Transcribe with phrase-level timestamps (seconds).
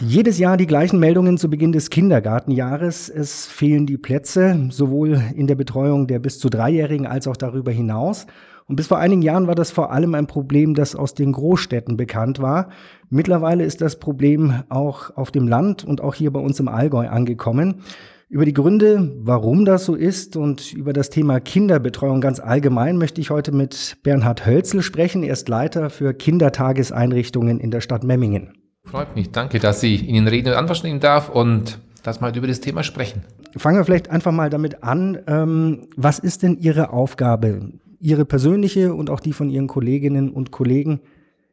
[0.00, 3.08] jedes Jahr die gleichen Meldungen zu Beginn des Kindergartenjahres.
[3.08, 7.70] Es fehlen die Plätze, sowohl in der Betreuung der bis zu Dreijährigen als auch darüber
[7.70, 8.26] hinaus.
[8.66, 11.96] Und bis vor einigen Jahren war das vor allem ein Problem, das aus den Großstädten
[11.96, 12.70] bekannt war.
[13.10, 17.08] Mittlerweile ist das Problem auch auf dem Land und auch hier bei uns im Allgäu
[17.08, 17.82] angekommen.
[18.28, 23.20] Über die Gründe, warum das so ist und über das Thema Kinderbetreuung ganz allgemein möchte
[23.20, 25.24] ich heute mit Bernhard Hölzel sprechen.
[25.24, 28.59] Er ist Leiter für Kindertageseinrichtungen in der Stadt Memmingen.
[28.90, 32.38] Freut mich, danke, dass ich Ihnen reden und antworten nehmen darf und dass wir heute
[32.38, 33.22] über das Thema sprechen.
[33.56, 35.16] Fangen wir vielleicht einfach mal damit an.
[35.28, 40.50] Ähm, was ist denn Ihre Aufgabe, Ihre persönliche und auch die von Ihren Kolleginnen und
[40.50, 41.00] Kollegen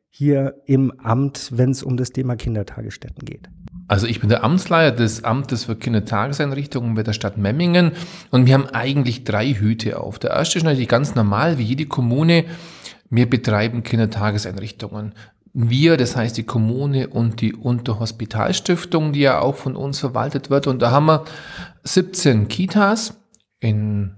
[0.09, 3.50] hier im Amt, wenn es um das Thema Kindertagesstätten geht?
[3.88, 7.92] Also ich bin der Amtsleiter des Amtes für Kindertageseinrichtungen bei der Stadt Memmingen
[8.31, 10.17] und wir haben eigentlich drei Hüte auf.
[10.17, 12.45] Der erste ist natürlich ganz normal, wie jede Kommune.
[13.12, 15.14] Wir betreiben Kindertageseinrichtungen.
[15.59, 20.67] Wir, das heißt die Kommune und die Unterhospitalstiftung, die ja auch von uns verwaltet wird.
[20.67, 21.25] Und da haben wir
[21.81, 23.19] 17 Kitas
[23.59, 24.11] in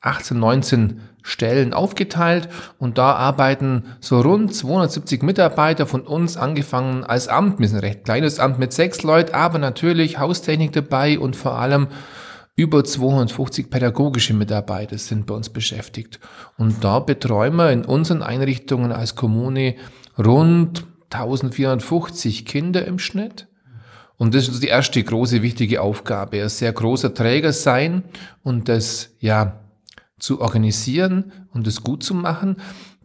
[0.00, 7.28] 18, 19 Stellen aufgeteilt und da arbeiten so rund 270 Mitarbeiter von uns angefangen als
[7.28, 7.58] Amt.
[7.58, 11.58] Wir sind ein recht kleines Amt mit sechs Leuten, aber natürlich Haustechnik dabei und vor
[11.58, 11.88] allem
[12.56, 16.18] über 250 pädagogische Mitarbeiter sind bei uns beschäftigt.
[16.56, 19.74] Und da betreuen wir in unseren Einrichtungen als Kommune
[20.18, 23.48] rund 1450 Kinder im Schnitt.
[24.16, 26.42] Und das ist die erste große wichtige Aufgabe.
[26.42, 28.02] Ein sehr großer Träger sein
[28.42, 29.60] und das, ja,
[30.18, 32.56] zu organisieren und es gut zu machen.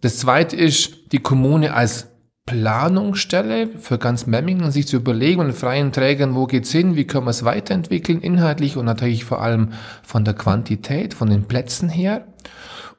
[0.01, 2.07] Das zweite ist, die Kommune als
[2.45, 7.25] Planungsstelle für ganz Memmingen sich zu überlegen und freien Trägern, wo geht's hin, wie können
[7.25, 9.69] wir es weiterentwickeln, inhaltlich und natürlich vor allem
[10.01, 12.27] von der Quantität, von den Plätzen her.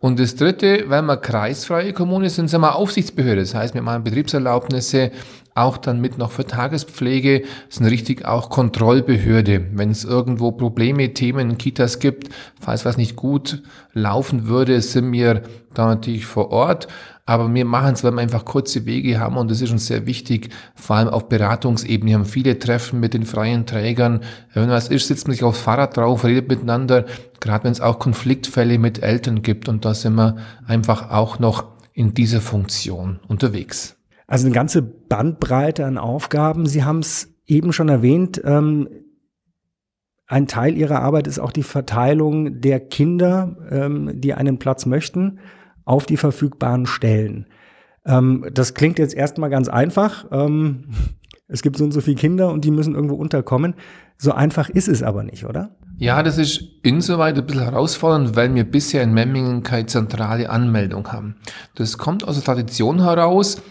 [0.01, 3.41] Und das dritte, weil wir kreisfreie Kommune sind, sind wir Aufsichtsbehörde.
[3.41, 5.11] Das heißt, wir machen Betriebserlaubnisse,
[5.55, 9.67] auch dann mit noch für Tagespflege, sind richtig auch Kontrollbehörde.
[9.73, 12.29] Wenn es irgendwo Probleme, Themen Kitas gibt,
[12.61, 13.63] falls was nicht gut
[13.93, 16.89] laufen würde, sind wir da natürlich vor Ort.
[17.27, 20.07] Aber wir machen es, weil wir einfach kurze Wege haben und das ist uns sehr
[20.07, 22.11] wichtig, vor allem auf Beratungsebene.
[22.11, 24.21] Wir haben viele Treffen mit den freien Trägern.
[24.53, 27.07] Wenn was ist, sitzt man sich aufs Fahrrad drauf, redet miteinander,
[27.41, 30.37] gerade wenn es auch Konfliktfälle mit Eltern gibt und da sind wir
[30.67, 31.65] einfach auch noch
[31.95, 33.97] in dieser Funktion unterwegs.
[34.27, 36.67] Also eine ganze Bandbreite an Aufgaben.
[36.67, 38.41] Sie haben es eben schon erwähnt.
[38.45, 38.89] Ähm,
[40.27, 45.39] ein Teil Ihrer Arbeit ist auch die Verteilung der Kinder, ähm, die einen Platz möchten
[45.85, 47.47] auf die verfügbaren Stellen.
[48.07, 50.27] Ähm, das klingt jetzt erstmal ganz einfach.
[50.31, 50.89] Ähm,
[51.49, 53.75] es gibt so und so viele Kinder und die müssen irgendwo unterkommen.
[54.17, 55.77] So einfach ist es aber nicht, oder?
[55.97, 61.13] Ja, das ist insoweit ein bisschen herausfordernd, weil wir bisher in Memmingen keine zentrale Anmeldung
[61.13, 61.37] haben.
[61.75, 63.63] Das kommt aus der Tradition heraus,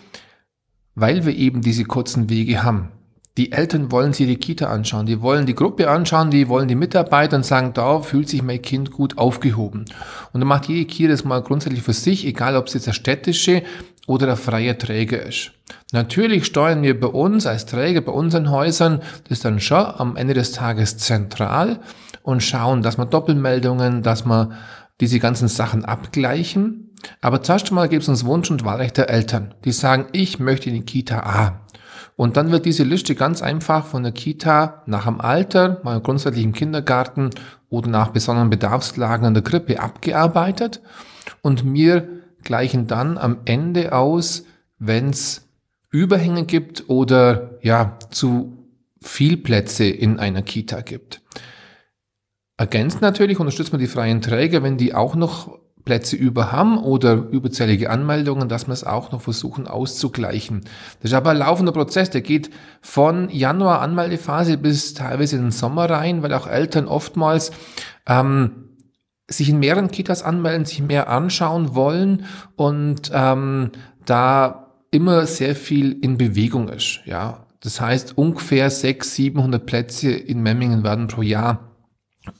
[0.95, 2.91] weil wir eben diese kurzen Wege haben.
[3.35, 6.75] Die Eltern wollen sich die Kita anschauen, die wollen die Gruppe anschauen, die wollen die
[6.75, 9.85] Mitarbeiter und sagen, da fühlt sich mein Kind gut aufgehoben.
[10.33, 12.93] Und dann macht jede Kita das mal grundsätzlich für sich, egal ob es jetzt der
[12.93, 13.63] städtische
[14.05, 15.51] oder der freie Träger ist.
[15.91, 20.35] Natürlich steuern wir bei uns als Träger, bei unseren Häusern, das dann schon am Ende
[20.35, 21.79] des Tages zentral
[22.21, 24.51] und schauen, dass wir Doppelmeldungen, dass wir
[25.01, 26.91] diese ganzen Sachen abgleichen.
[27.19, 30.69] Aber zuerst einmal gibt es uns Wunsch und Wahlrecht der Eltern, die sagen, ich möchte
[30.69, 31.62] in die Kita A.
[32.15, 36.43] Und dann wird diese Liste ganz einfach von der Kita nach dem Alter, mal grundsätzlich
[36.43, 37.31] im Kindergarten
[37.69, 40.81] oder nach besonderen Bedarfslagen an der Krippe abgearbeitet.
[41.41, 42.07] Und wir
[42.43, 44.45] gleichen dann am Ende aus,
[44.77, 45.47] wenn es
[45.89, 48.57] Überhänge gibt oder ja zu
[49.01, 51.21] viel Plätze in einer Kita gibt.
[52.57, 57.13] Ergänzt natürlich unterstützt man die freien Träger, wenn die auch noch Plätze über haben oder
[57.13, 60.61] überzählige Anmeldungen, dass wir es auch noch versuchen auszugleichen.
[61.01, 62.49] Das ist aber ein laufender Prozess, der geht
[62.81, 67.51] von Januar Anmeldephase bis teilweise in den Sommer rein, weil auch Eltern oftmals
[68.07, 68.69] ähm,
[69.27, 73.71] sich in mehreren Kitas anmelden, sich mehr anschauen wollen und ähm,
[74.05, 77.01] da immer sehr viel in Bewegung ist.
[77.05, 81.71] Ja, das heißt ungefähr 600, 700 Plätze in Memmingen werden pro Jahr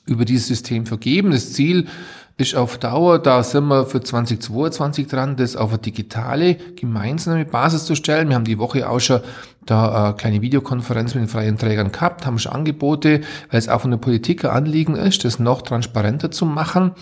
[0.06, 1.30] über dieses System vergeben.
[1.30, 1.86] Das Ziel
[2.36, 7.84] ist auf Dauer, da sind wir für 2022 dran, das auf eine digitale gemeinsame Basis
[7.84, 8.28] zu stellen.
[8.28, 9.20] Wir haben die Woche auch schon
[9.66, 13.20] da eine kleine Videokonferenz mit den freien Trägern gehabt, haben schon Angebote,
[13.50, 16.92] weil es auch von der Politik ein Anliegen ist, das noch transparenter zu machen.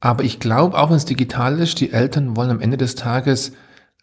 [0.00, 3.52] Aber ich glaube, auch wenn es digital ist, die Eltern wollen am Ende des Tages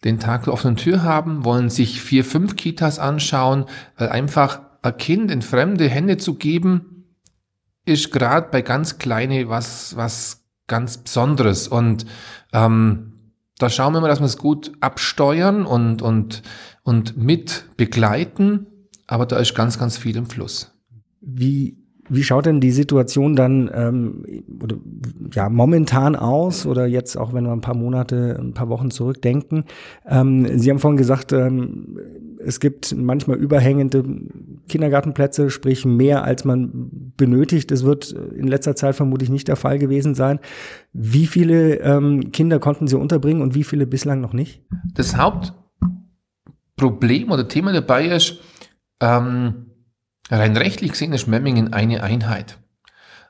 [0.03, 3.65] den Tag der offenen Tür haben, wollen sich vier, fünf Kitas anschauen,
[3.97, 6.94] weil einfach ein Kind in fremde Hände zu geben,
[7.85, 11.67] ist gerade bei ganz kleine was, was ganz Besonderes.
[11.67, 12.05] Und
[12.53, 13.13] ähm,
[13.59, 16.41] da schauen wir mal, dass wir es gut absteuern und, und,
[16.83, 18.67] und mit begleiten
[19.07, 20.71] aber da ist ganz, ganz viel im Fluss.
[21.21, 21.77] Wie
[22.07, 24.23] wie schaut denn die Situation dann ähm,
[24.61, 24.77] oder,
[25.33, 29.63] ja, momentan aus oder jetzt auch, wenn wir ein paar Monate, ein paar Wochen zurückdenken?
[30.07, 31.97] Ähm, Sie haben vorhin gesagt, ähm,
[32.37, 34.03] es gibt manchmal überhängende
[34.69, 37.71] Kindergartenplätze, sprich mehr als man benötigt.
[37.71, 40.39] Das wird in letzter Zeit vermutlich nicht der Fall gewesen sein.
[40.93, 44.61] Wie viele ähm, Kinder konnten Sie unterbringen und wie viele bislang noch nicht?
[44.93, 48.39] Das Hauptproblem oder Thema dabei ist,
[48.99, 49.65] ähm,
[50.31, 52.57] Rein rechtlich gesehen ist Memmingen eine Einheit.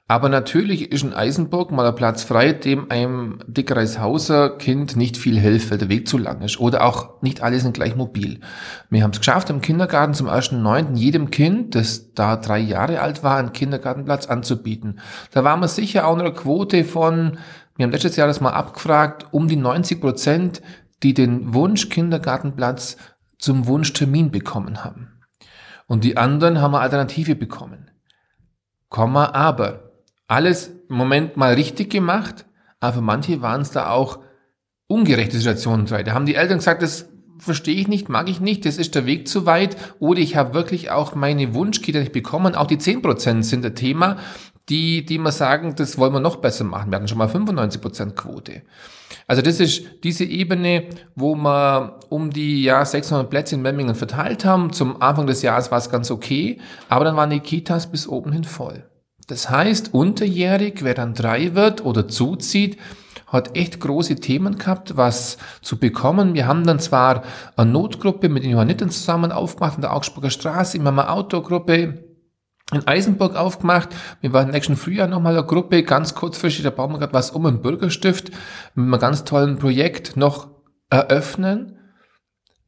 [0.07, 5.39] Aber natürlich ist in Eisenburg mal ein Platz frei, dem einem Dickreishauser Kind nicht viel
[5.39, 6.59] hilft, weil der Weg zu lang ist.
[6.59, 8.39] Oder auch nicht alle sind gleich mobil.
[8.91, 10.95] Wir haben es geschafft, im Kindergarten zum 1.9.
[10.95, 14.99] jedem Kind, das da drei Jahre alt war, einen Kindergartenplatz anzubieten.
[15.31, 17.39] Da waren wir sicher auch in einer Quote von,
[17.75, 20.61] wir haben letztes Jahr das mal abgefragt, um die 90 Prozent,
[21.01, 22.97] die den Wunsch Kindergartenplatz
[23.39, 25.19] zum Wunschtermin bekommen haben.
[25.87, 27.89] Und die anderen haben eine Alternative bekommen.
[28.89, 29.84] Komma, aber.
[30.27, 32.45] Alles im Moment mal richtig gemacht,
[32.79, 34.19] aber für manche waren es da auch
[34.87, 36.03] ungerechte Situationen dabei.
[36.03, 39.05] Da haben die Eltern gesagt, das verstehe ich nicht, mag ich nicht, das ist der
[39.05, 39.75] Weg zu weit.
[39.99, 42.55] Oder ich habe wirklich auch meine Wunschkita nicht bekommen.
[42.55, 44.17] Auch die 10% sind ein Thema,
[44.69, 46.91] die, die mal sagen, das wollen wir noch besser machen.
[46.91, 48.63] Wir hatten schon mal 95% Quote.
[49.27, 50.85] Also das ist diese Ebene,
[51.15, 54.73] wo wir um die ja, 600 Plätze in Memmingen verteilt haben.
[54.73, 58.31] Zum Anfang des Jahres war es ganz okay, aber dann waren die Kitas bis oben
[58.31, 58.85] hin voll.
[59.27, 62.77] Das heißt, unterjährig, wer dann drei wird oder zuzieht,
[63.27, 66.35] hat echt große Themen gehabt, was zu bekommen.
[66.35, 67.23] Wir haben dann zwar
[67.55, 72.05] eine Notgruppe mit den Johannitern zusammen aufgemacht in der Augsburger Straße, immer mal Outdoor-Gruppe,
[72.71, 73.89] in Eisenburg aufgemacht.
[74.21, 77.45] Wir waren nächsten Frühjahr nochmal eine Gruppe, ganz kurzfristig, da bauen wir gerade was um
[77.45, 78.31] im Bürgerstift,
[78.75, 80.49] mit einem ganz tollen Projekt noch
[80.89, 81.74] eröffnen.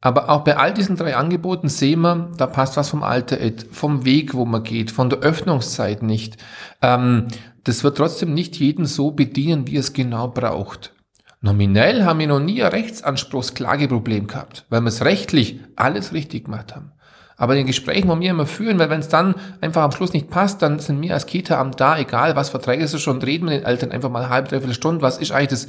[0.00, 3.38] Aber auch bei all diesen drei Angeboten sehen wir, da passt was vom Alter,
[3.72, 6.36] vom Weg, wo man geht, von der Öffnungszeit nicht.
[6.82, 7.26] Ähm,
[7.64, 10.94] das wird trotzdem nicht jeden so bedienen, wie es genau braucht.
[11.40, 16.74] Nominell haben wir noch nie ein Rechtsanspruchsklageproblem gehabt, weil wir es rechtlich alles richtig gemacht
[16.74, 16.92] haben.
[17.36, 20.12] Aber in den Gesprächen, wo wir immer führen, weil wenn es dann einfach am Schluss
[20.12, 23.54] nicht passt, dann sind wir als Kita-Amt da, egal was Verträge es schon, reden mit
[23.54, 25.68] den Eltern einfach mal eine halbe, dreiviertel Stunde, was ist eigentlich das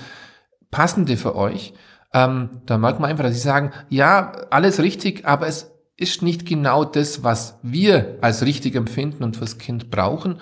[0.72, 1.74] Passende für euch?
[2.14, 6.46] Ähm, da merkt man einfach, dass sie sagen, ja, alles richtig, aber es ist nicht
[6.46, 10.40] genau das, was wir als richtig empfinden und fürs Kind brauchen.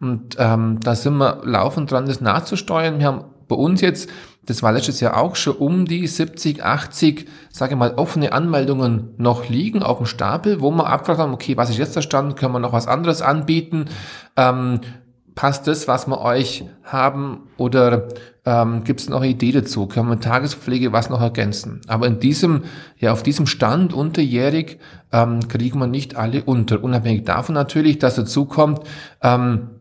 [0.00, 2.98] Und ähm, da sind wir laufend dran, das nachzusteuern.
[2.98, 4.10] Wir haben bei uns jetzt
[4.48, 9.10] das war letztes Jahr auch schon um die 70, 80, sage ich mal, offene Anmeldungen
[9.18, 12.36] noch liegen auf dem Stapel, wo wir abgefragt haben, okay, was ist jetzt der Stand?
[12.36, 13.90] Können wir noch was anderes anbieten?
[14.36, 14.80] Ähm,
[15.38, 17.48] passt das, was wir euch haben?
[17.58, 18.08] Oder
[18.44, 19.86] ähm, gibt es noch eine Idee dazu?
[19.86, 21.80] Können wir Tagespflege was noch ergänzen?
[21.86, 22.64] Aber in diesem,
[22.96, 24.80] ja, auf diesem Stand unterjährig
[25.12, 26.82] ähm, kriegen wir nicht alle unter.
[26.82, 28.80] Unabhängig davon natürlich, dass dazu kommt,
[29.22, 29.78] ähm,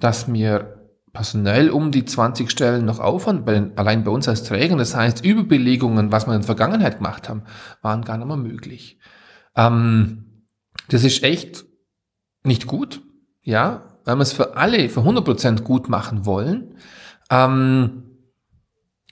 [0.00, 4.74] dass wir personell um die 20 Stellen noch Aufwand, bei, allein bei uns als Träger.
[4.76, 7.44] Das heißt, Überbelegungen, was wir in der Vergangenheit gemacht haben,
[7.80, 8.98] waren gar nicht mehr möglich.
[9.54, 10.48] Ähm,
[10.88, 11.64] das ist echt
[12.42, 13.02] nicht gut,
[13.44, 16.76] ja, weil wir es für alle, für 100% gut machen wollen.
[17.30, 18.04] Ähm,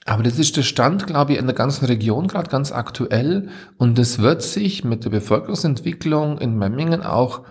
[0.07, 3.51] aber das ist der Stand, glaube ich, in der ganzen Region gerade ganz aktuell.
[3.77, 7.43] Und das wird sich mit der Bevölkerungsentwicklung in Memmingen auch,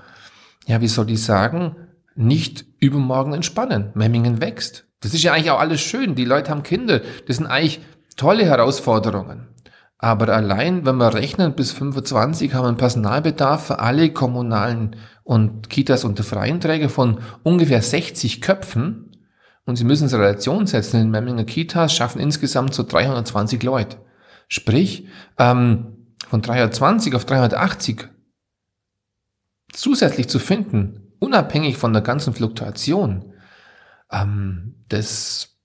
[0.65, 1.75] ja, wie soll ich sagen,
[2.15, 3.91] nicht übermorgen entspannen.
[3.93, 4.87] Memmingen wächst.
[5.01, 6.15] Das ist ja eigentlich auch alles schön.
[6.15, 7.01] Die Leute haben Kinder.
[7.27, 7.79] Das sind eigentlich
[8.17, 9.49] tolle Herausforderungen.
[9.97, 15.69] Aber allein, wenn wir rechnen, bis 25 haben wir einen Personalbedarf für alle kommunalen und
[15.69, 19.17] Kitas und freien Träger von ungefähr 60 Köpfen.
[19.65, 21.01] Und Sie müssen es in Relation setzen.
[21.01, 23.97] In Memminger Kitas schaffen insgesamt so 320 Leute.
[24.47, 25.07] Sprich,
[25.39, 28.09] ähm, von 320 auf 380
[29.75, 33.33] zusätzlich zu finden, unabhängig von der ganzen Fluktuation,
[34.11, 35.57] ähm, das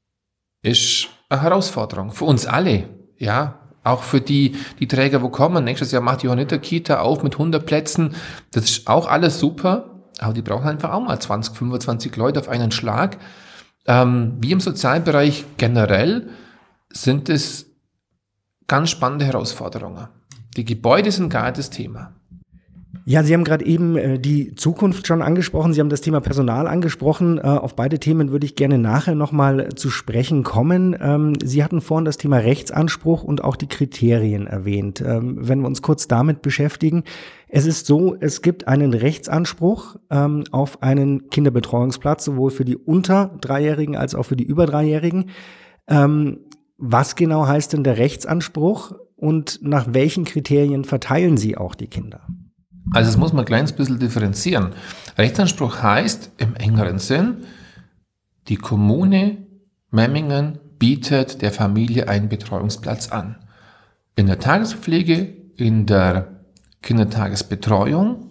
[0.63, 3.60] ist eine Herausforderung für uns alle, ja.
[3.83, 5.65] Auch für die, die Träger, wo kommen.
[5.65, 8.15] Nächstes Jahr macht die Johanniter Kita auf mit 100 Plätzen.
[8.51, 10.03] Das ist auch alles super.
[10.19, 13.17] Aber die brauchen einfach auch mal 20, 25 Leute auf einen Schlag.
[13.87, 16.29] Ähm, wie im Sozialbereich generell
[16.91, 17.67] sind es
[18.67, 20.09] ganz spannende Herausforderungen.
[20.57, 22.13] Die Gebäude sind gar das Thema.
[23.07, 25.73] Ja, Sie haben gerade eben äh, die Zukunft schon angesprochen.
[25.73, 27.38] Sie haben das Thema Personal angesprochen.
[27.38, 30.97] Äh, auf beide Themen würde ich gerne nachher nochmal zu sprechen kommen.
[31.00, 35.02] Ähm, Sie hatten vorhin das Thema Rechtsanspruch und auch die Kriterien erwähnt.
[35.04, 37.04] Ähm, wenn wir uns kurz damit beschäftigen.
[37.49, 43.37] Es ist so, es gibt einen Rechtsanspruch ähm, auf einen Kinderbetreuungsplatz, sowohl für die unter
[43.40, 45.30] Dreijährigen als auch für die über Dreijährigen.
[45.88, 46.40] Ähm,
[46.76, 52.21] was genau heißt denn der Rechtsanspruch und nach welchen Kriterien verteilen Sie auch die Kinder?
[52.93, 54.71] Also das muss man ein kleines bisschen differenzieren.
[55.17, 57.45] Rechtsanspruch heißt im engeren Sinn,
[58.49, 59.39] die Kommune
[59.91, 63.37] Memmingen bietet der Familie einen Betreuungsplatz an.
[64.17, 66.29] In der Tagespflege, in der
[66.83, 68.31] Kindertagesbetreuung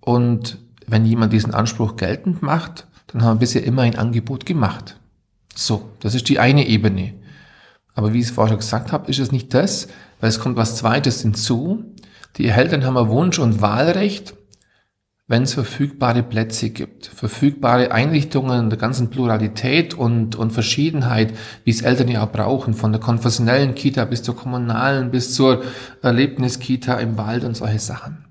[0.00, 4.98] und wenn jemand diesen Anspruch geltend macht, dann haben wir bisher immer ein Angebot gemacht.
[5.54, 7.14] So, das ist die eine Ebene.
[7.94, 9.88] Aber wie ich es vorher gesagt habe, ist es nicht das,
[10.20, 11.84] weil es kommt was Zweites hinzu.
[12.36, 14.34] Die Eltern haben ein Wunsch- und Wahlrecht,
[15.26, 21.32] wenn es verfügbare Plätze gibt, verfügbare Einrichtungen der ganzen Pluralität und, und Verschiedenheit,
[21.64, 25.62] wie es Eltern ja auch brauchen, von der konfessionellen Kita bis zur kommunalen, bis zur
[26.02, 28.24] Erlebniskita im Wald und solche Sachen.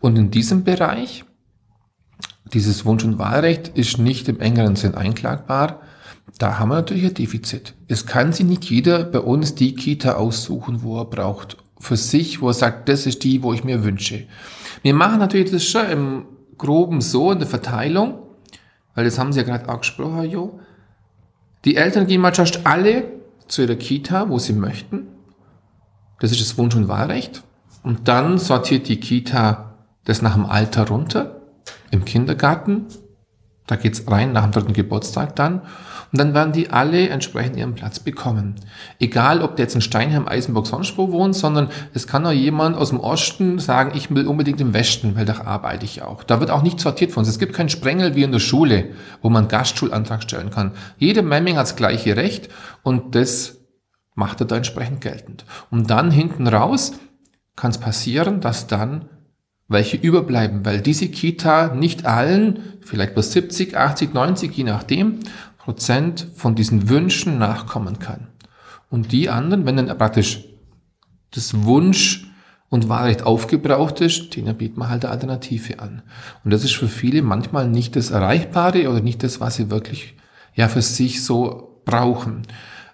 [0.00, 1.24] Und in diesem Bereich,
[2.52, 5.80] dieses Wunsch- und Wahlrecht ist nicht im engeren Sinn einklagbar,
[6.38, 7.74] da haben wir natürlich ein Defizit.
[7.86, 11.58] Es kann sich nicht jeder bei uns die Kita aussuchen, wo er braucht.
[11.84, 14.26] Für sich, wo er sagt, das ist die, wo ich mir wünsche.
[14.80, 16.24] Wir machen natürlich das schon im
[16.56, 18.20] Groben so in der Verteilung,
[18.94, 20.60] weil das haben Sie ja gerade angesprochen, Jo.
[21.66, 23.04] Die Eltern gehen mal just alle
[23.48, 25.08] zu ihrer Kita, wo sie möchten.
[26.20, 27.42] Das ist das Wunsch- und Wahlrecht.
[27.82, 29.74] Und dann sortiert die Kita
[30.04, 31.42] das nach dem Alter runter.
[31.90, 32.86] Im Kindergarten,
[33.66, 35.60] da geht's rein nach dem dritten Geburtstag dann.
[36.14, 38.54] Und dann werden die alle entsprechend ihren Platz bekommen.
[39.00, 42.76] Egal, ob der jetzt in Steinheim, Eisenburg, sonst wo wohnt, sondern es kann auch jemand
[42.76, 46.22] aus dem Osten sagen, ich will unbedingt im Westen, weil da arbeite ich auch.
[46.22, 47.30] Da wird auch nicht sortiert von uns.
[47.30, 48.90] Es gibt keinen Sprengel wie in der Schule,
[49.22, 50.70] wo man Gastschulantrag stellen kann.
[50.98, 52.48] Jeder Memming hat das gleiche Recht
[52.84, 53.56] und das
[54.14, 55.44] macht er da entsprechend geltend.
[55.72, 56.92] Und dann hinten raus
[57.56, 59.06] kann es passieren, dass dann
[59.66, 65.20] welche überbleiben, weil diese Kita nicht allen, vielleicht bis 70, 80, 90, je nachdem,
[65.64, 68.28] Prozent von diesen Wünschen nachkommen kann.
[68.90, 70.44] Und die anderen, wenn dann praktisch
[71.30, 72.26] das Wunsch
[72.68, 76.02] und Wahrheit aufgebraucht ist, denen bietet man halt eine Alternative an.
[76.44, 80.16] Und das ist für viele manchmal nicht das Erreichbare oder nicht das, was sie wirklich
[80.54, 82.42] ja für sich so brauchen.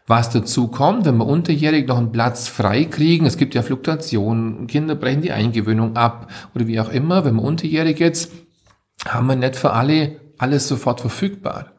[0.07, 4.69] Was dazu kommt, wenn wir unterjährig noch einen Platz frei kriegen, es gibt ja Fluktuationen,
[4.69, 8.31] Kinder brechen die Eingewöhnung ab oder wie auch immer, wenn wir unterjährig jetzt,
[9.07, 11.73] haben wir nicht für alle alles sofort verfügbar.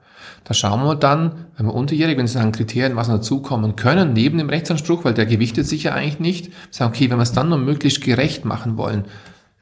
[0.43, 4.38] Da schauen wir dann, wenn wir unterjährig, wenn Sie sagen Kriterien, was dazukommen können, neben
[4.38, 7.50] dem Rechtsanspruch, weil der gewichtet sich ja eigentlich nicht, sagen, okay, wenn wir es dann
[7.50, 9.05] noch möglichst gerecht machen wollen,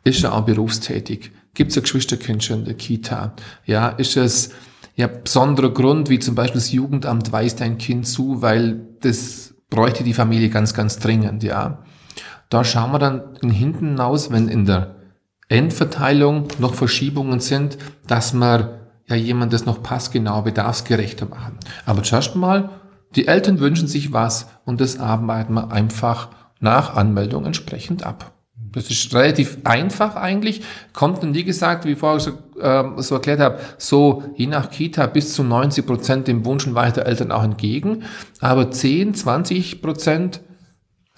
[0.04, 1.32] ist er auch berufstätig?
[1.54, 3.34] Gibt es ein Geschwisterkind in der Kita?
[3.66, 4.52] Ja, ist es
[4.96, 10.04] ja besonderer Grund, wie zum Beispiel das Jugendamt weist ein Kind zu, weil das bräuchte
[10.04, 11.84] die Familie ganz, ganz dringend, ja.
[12.50, 14.96] Da schauen wir dann hinten hinaus, wenn in der
[15.50, 18.70] Endverteilung noch Verschiebungen sind, dass man
[19.10, 21.58] ja jemand das noch passgenau, bedarfsgerechter machen.
[21.86, 22.70] Aber zuerst mal,
[23.16, 28.34] die Eltern wünschen sich was und das arbeiten wir einfach nach Anmeldung entsprechend ab.
[28.72, 30.62] Das ist relativ einfach eigentlich,
[30.94, 34.70] kommt dann wie gesagt, wie ich vorher so, äh, so erklärt habe, so je nach
[34.70, 38.04] Kita bis zu 90 Prozent dem Wunsch und weiter Eltern auch entgegen,
[38.42, 40.42] aber 10, 20 Prozent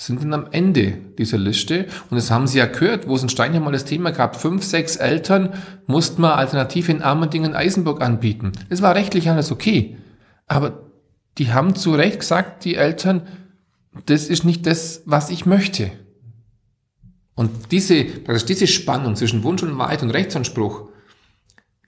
[0.05, 1.86] sind dann am Ende dieser Liste.
[2.10, 4.36] Und das haben Sie ja gehört, wo es in Steinheim mal das Thema gab.
[4.36, 5.53] Fünf, sechs Eltern
[5.86, 8.51] mussten mal alternativ in Armendingen Eisenburg anbieten.
[8.70, 9.98] Es war rechtlich alles okay.
[10.48, 10.89] Aber
[11.38, 13.27] die haben zu Recht gesagt, die Eltern,
[14.08, 15.91] das ist nicht das, was ich möchte.
[17.36, 20.89] Und diese, diese Spannung zwischen Wunsch und Wahrheit und Rechtsanspruch,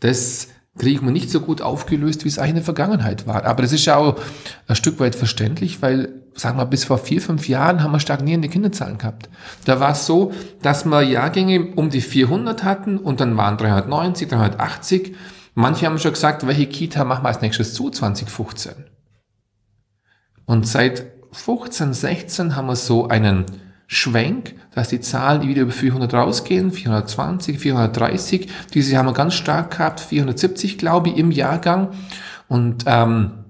[0.02, 3.44] das kriegt man nicht so gut aufgelöst, wie es eigentlich in der Vergangenheit war.
[3.46, 4.20] Aber das ist ja auch
[4.68, 8.50] ein Stück weit verständlich, weil sagen wir, bis vor vier, fünf Jahren haben wir stagnierende
[8.50, 9.30] Kinderzahlen gehabt.
[9.66, 14.28] Da war es so, dass wir Jahrgänge um die 400 hatten und dann waren 390,
[14.30, 15.16] 380.
[15.54, 18.74] Manche haben schon gesagt, welche Kita machen wir als nächstes zu, 2015.
[20.46, 23.46] Und seit 15, 16 haben wir so einen
[23.88, 28.50] Schwenk, dass die Zahlen wieder über 400 rausgehen, 420, 430.
[28.74, 31.90] Diese haben wir ganz stark gehabt, 470 glaube ich im Jahrgang.
[32.48, 33.46] Und ähm,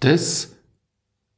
[0.00, 0.52] das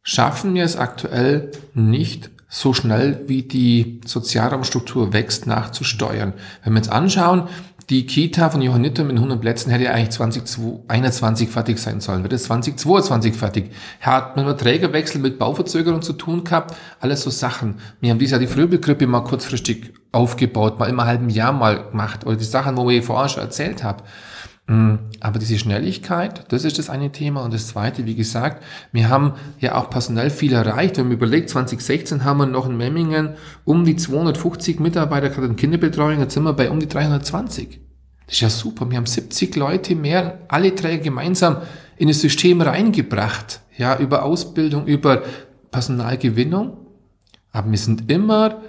[0.02, 6.34] schaffen wir es aktuell nicht so schnell, wie die Sozialraumstruktur wächst, nachzusteuern.
[6.62, 7.48] Wenn wir uns anschauen,
[7.88, 12.22] die Kita von Johanniter mit 100 Plätzen hätte ja eigentlich 2021 fertig sein sollen.
[12.22, 13.70] Wird es 2022 fertig?
[14.00, 16.76] Hat man mit Trägerwechsel, mit Bauverzögerung zu tun gehabt?
[17.00, 17.76] Alles so Sachen.
[18.00, 22.24] Wir haben dieses Jahr die Frühbegrippe mal kurzfristig aufgebaut, mal immer halben Jahr mal gemacht.
[22.24, 24.04] Oder die Sachen, wo ich vorher schon erzählt habe.
[24.72, 27.44] Mm, aber diese Schnelligkeit, das ist das eine Thema.
[27.44, 30.96] Und das zweite, wie gesagt, wir haben ja auch personell viel erreicht.
[30.96, 33.34] Wenn man überlegt, 2016 haben wir noch in Memmingen
[33.66, 37.80] um die 250 Mitarbeiter gerade in Kinderbetreuung, jetzt sind wir bei um die 320.
[38.24, 38.88] Das ist ja super.
[38.88, 41.58] Wir haben 70 Leute mehr, alle Träger gemeinsam
[41.98, 43.60] in das System reingebracht.
[43.76, 45.22] Ja, über Ausbildung, über
[45.70, 46.78] Personalgewinnung.
[47.52, 48.62] Aber wir sind immer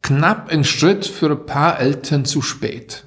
[0.00, 3.04] knapp ein Schritt für ein paar Eltern zu spät.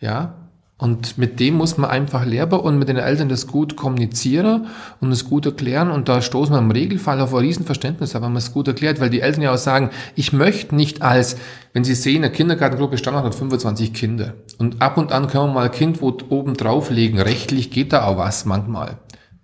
[0.00, 0.43] Ja,
[0.76, 4.66] und mit dem muss man einfach lernen und mit den Eltern das gut kommunizieren
[5.00, 5.88] und es gut erklären.
[5.88, 9.08] Und da stoßen wir im Regelfall auf ein Riesenverständnis, wenn man es gut erklärt, weil
[9.08, 11.36] die Eltern ja auch sagen, ich möchte nicht als,
[11.74, 14.34] wenn sie sehen, eine Kindergartengruppe Standard hat 25 Kinder.
[14.58, 17.20] Und ab und an können wir mal ein Kind wo oben drauflegen.
[17.20, 18.98] Rechtlich geht da auch was manchmal.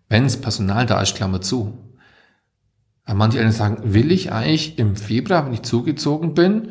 [0.08, 1.78] Wenn es Personal da ist, Klammer zu.
[3.04, 6.70] Aber manche Eltern sagen, will ich eigentlich im Februar, wenn ich zugezogen bin,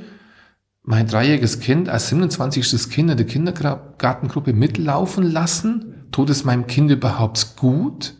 [0.83, 2.89] mein dreijähriges Kind als 27.
[2.89, 6.07] Kind in der Kindergartengruppe mitlaufen lassen?
[6.11, 8.15] Tut es meinem Kind überhaupt gut?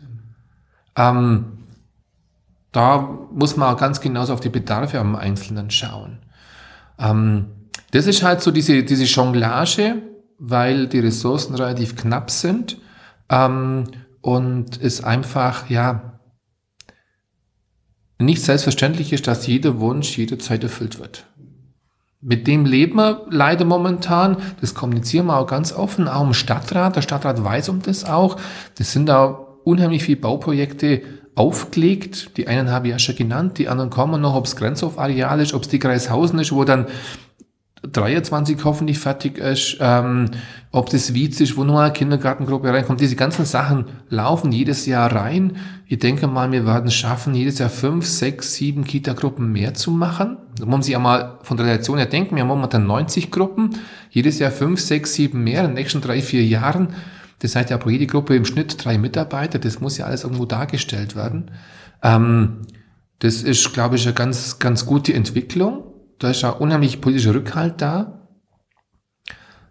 [0.96, 1.58] Ähm,
[2.72, 6.18] da muss man auch ganz genauso auf die Bedarfe am Einzelnen schauen.
[6.98, 7.46] Ähm,
[7.90, 10.02] das ist halt so diese, diese Jonglage,
[10.38, 12.78] weil die Ressourcen relativ knapp sind
[13.28, 13.84] ähm,
[14.20, 16.20] und es einfach, ja,
[18.18, 21.26] nicht selbstverständlich ist, dass jeder Wunsch jederzeit erfüllt wird.
[22.22, 24.36] Mit dem leben wir leider momentan.
[24.60, 26.96] Das kommunizieren wir auch ganz offen, auch im Stadtrat.
[26.96, 28.36] Der Stadtrat weiß um das auch.
[28.76, 29.26] Das sind da
[29.64, 31.02] unheimlich viele Bauprojekte
[31.34, 32.36] aufgelegt.
[32.36, 35.54] Die einen habe ich ja schon genannt, die anderen kommen noch, ob es Grenzhofareal ist,
[35.54, 36.86] ob es die Kreishausen ist, wo dann
[37.82, 40.30] 23 hoffentlich fertig ist, ähm,
[40.70, 43.00] ob das Wietz ist, wo nur eine Kindergartengruppe reinkommt.
[43.00, 45.56] Diese ganzen Sachen laufen jedes Jahr rein.
[45.86, 49.90] Ich denke mal, wir werden es schaffen, jedes Jahr fünf, sechs, sieben Kita-Gruppen mehr zu
[49.90, 50.36] machen.
[50.58, 53.70] Da muss man sich einmal von der Relation her denken, wir haben momentan 90 Gruppen,
[54.10, 56.88] jedes Jahr fünf, sechs, sieben mehr in den nächsten drei, vier Jahren.
[57.38, 60.44] Das heißt ja pro jede Gruppe im Schnitt drei Mitarbeiter, das muss ja alles irgendwo
[60.44, 61.50] dargestellt werden.
[62.02, 62.58] Ähm,
[63.20, 65.84] das ist, glaube ich, eine ganz, ganz gute Entwicklung.
[66.20, 68.28] Da ist auch unheimlich politischer Rückhalt da.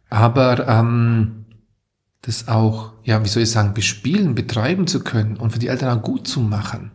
[0.10, 1.46] Aber ähm,
[2.24, 5.98] das auch, ja, wie soll ich sagen, bespielen, betreiben zu können und für die Eltern
[5.98, 6.91] auch gut zu machen.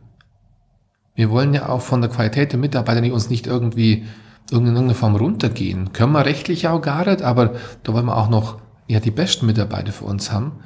[1.15, 4.05] Wir wollen ja auch von der Qualität der Mitarbeiter nicht uns nicht irgendwie
[4.51, 5.93] in irgendeiner Form runtergehen.
[5.93, 9.47] Können wir rechtlich auch gar nicht, aber da wollen wir auch noch ja, die besten
[9.47, 10.59] Mitarbeiter für uns haben.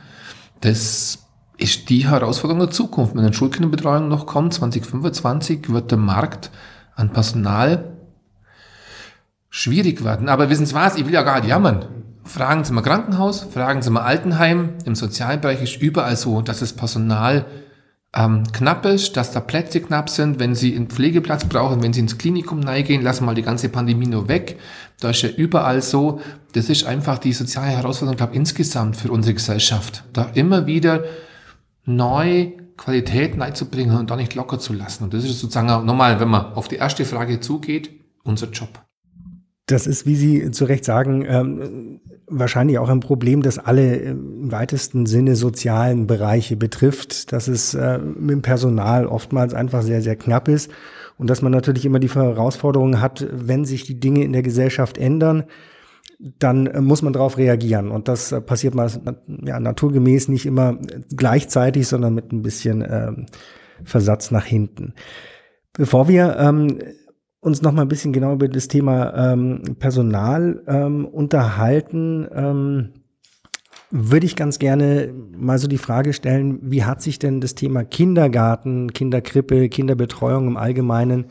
[0.62, 1.26] Das
[1.58, 3.14] ist die Herausforderung der Zukunft.
[3.14, 6.50] Wenn eine Schulkinderbetreuung noch kommt, 2025, wird der Markt
[6.96, 7.97] an Personal
[9.50, 10.28] schwierig werden.
[10.28, 11.86] Aber wissen Sie was, ich will ja gar nicht jammern.
[12.24, 14.74] Fragen Sie mal Krankenhaus, fragen Sie mal Altenheim.
[14.84, 17.46] Im Sozialbereich ist überall so, dass das Personal
[18.14, 20.38] ähm, knapp ist, dass da Plätze knapp sind.
[20.38, 24.06] Wenn Sie einen Pflegeplatz brauchen, wenn Sie ins Klinikum gehen, lassen mal die ganze Pandemie
[24.06, 24.58] nur weg.
[25.00, 26.20] Da ist ja überall so.
[26.52, 30.04] Das ist einfach die soziale Herausforderung, glaube insgesamt für unsere Gesellschaft.
[30.12, 31.04] Da immer wieder
[31.84, 35.04] neu Qualität reinzubringen und da nicht locker zu lassen.
[35.04, 37.90] Und das ist sozusagen nochmal, wenn man auf die erste Frage zugeht,
[38.22, 38.87] unser Job.
[39.68, 44.50] Das ist, wie Sie zu Recht sagen, ähm, wahrscheinlich auch ein Problem, das alle im
[44.50, 50.16] weitesten Sinne sozialen Bereiche betrifft, dass es äh, mit dem Personal oftmals einfach sehr, sehr
[50.16, 50.70] knapp ist
[51.18, 54.96] und dass man natürlich immer die Herausforderung hat, wenn sich die Dinge in der Gesellschaft
[54.96, 55.44] ändern,
[56.18, 57.90] dann äh, muss man darauf reagieren.
[57.90, 58.90] Und das äh, passiert mal
[59.44, 60.78] ja, naturgemäß nicht immer
[61.14, 63.26] gleichzeitig, sondern mit ein bisschen ähm,
[63.84, 64.94] Versatz nach hinten.
[65.74, 66.78] Bevor wir ähm,
[67.40, 72.90] uns noch mal ein bisschen genau über das Thema ähm, Personal ähm, unterhalten, ähm,
[73.90, 77.84] würde ich ganz gerne mal so die Frage stellen, wie hat sich denn das Thema
[77.84, 81.26] Kindergarten, Kinderkrippe, Kinderbetreuung im Allgemeinen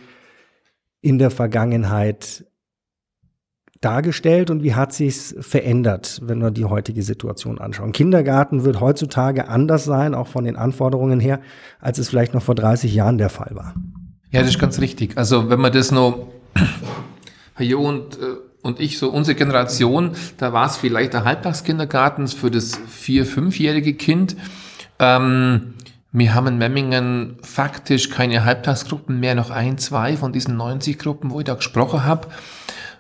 [1.02, 2.46] in der Vergangenheit
[3.80, 7.92] dargestellt und wie hat sich's verändert, wenn wir die heutige Situation anschauen?
[7.92, 11.42] Kindergarten wird heutzutage anders sein, auch von den Anforderungen her,
[11.80, 13.76] als es vielleicht noch vor 30 Jahren der Fall war.
[14.38, 15.18] Ja, das ist ganz richtig.
[15.18, 16.28] Also wenn man das noch,
[17.60, 22.52] Jo und, äh, und ich, so unsere Generation, da war es vielleicht der Halbtagskindergarten für
[22.52, 24.36] das vier-, fünfjährige Kind.
[25.00, 25.74] Ähm,
[26.12, 31.32] wir haben in Memmingen faktisch keine Halbtagsgruppen mehr, noch ein, zwei von diesen 90 Gruppen,
[31.32, 32.28] wo ich da gesprochen habe.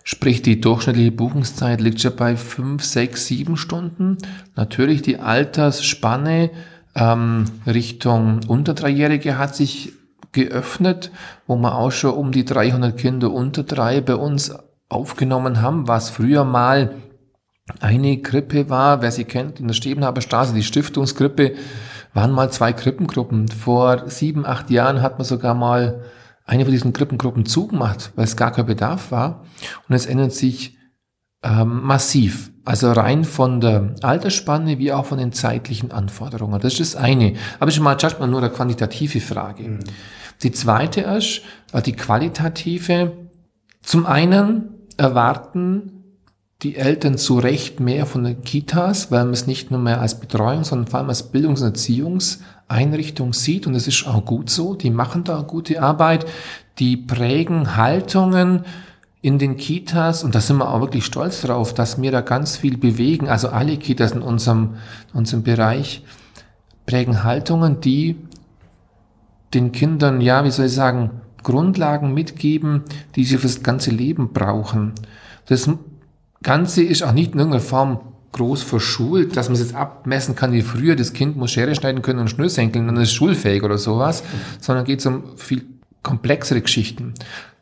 [0.03, 4.17] Sprich, die durchschnittliche Buchungszeit liegt schon bei fünf, sechs, sieben Stunden.
[4.55, 6.49] Natürlich die Altersspanne
[6.95, 9.93] ähm, Richtung unter Dreijährige hat sich
[10.31, 11.11] geöffnet,
[11.45, 14.53] wo wir auch schon um die 300 Kinder unter drei bei uns
[14.89, 16.95] aufgenommen haben, was früher mal
[17.79, 21.55] eine Krippe war, wer sie kennt, in der Stebenhaber Straße, die Stiftungskrippe,
[22.13, 23.47] waren mal zwei Krippengruppen.
[23.49, 26.05] Vor sieben, acht Jahren hat man sogar mal
[26.45, 29.43] eine von diesen Krippengruppen zugemacht, weil es gar kein Bedarf war.
[29.87, 30.77] Und es ändert sich
[31.43, 32.51] ähm, massiv.
[32.67, 36.59] Also rein von der Altersspanne wie auch von den zeitlichen Anforderungen.
[36.59, 37.35] Das ist das eine.
[37.61, 39.63] Aber schon mal, mal nur eine quantitative Frage.
[39.63, 39.79] Mhm.
[40.43, 43.13] Die zweite ist äh, die qualitative.
[43.81, 44.65] Zum einen
[44.97, 46.03] erwarten
[46.61, 50.19] die Eltern zu Recht mehr von den Kitas, weil man es nicht nur mehr als
[50.19, 53.65] Betreuung, sondern vor allem als Bildungs- und Erziehungseinrichtung sieht.
[53.65, 54.75] Und es ist auch gut so.
[54.75, 56.25] Die machen da gute Arbeit.
[56.79, 58.65] Die prägen Haltungen
[59.21, 62.57] in den Kitas, und da sind wir auch wirklich stolz drauf, dass wir da ganz
[62.57, 64.75] viel bewegen, also alle Kitas in unserem,
[65.13, 66.03] unserem Bereich
[66.85, 68.15] prägen Haltungen, die
[69.53, 72.83] den Kindern, ja, wie soll ich sagen, Grundlagen mitgeben,
[73.15, 74.93] die sie fürs ganze Leben brauchen.
[75.45, 75.69] Das
[76.43, 77.99] Ganze ist auch nicht in irgendeiner Form
[78.33, 82.01] groß verschult, dass man es jetzt abmessen kann wie früher, das Kind muss Schere schneiden
[82.01, 84.23] können und Schnürsenkeln dann ist schulfähig oder sowas,
[84.59, 85.65] sondern geht es um viel
[86.03, 87.13] komplexere Geschichten.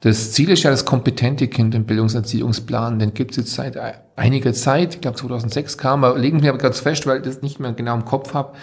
[0.05, 2.99] Das Ziel ist ja das kompetente Kind im Bildungserziehungsplan.
[2.99, 3.75] Den gibt es jetzt seit
[4.15, 4.93] einiger Zeit.
[4.93, 7.73] Ich glaube 2006 kam, aber legen wir aber ganz fest, weil ich das nicht mehr
[7.73, 8.53] genau im Kopf habe,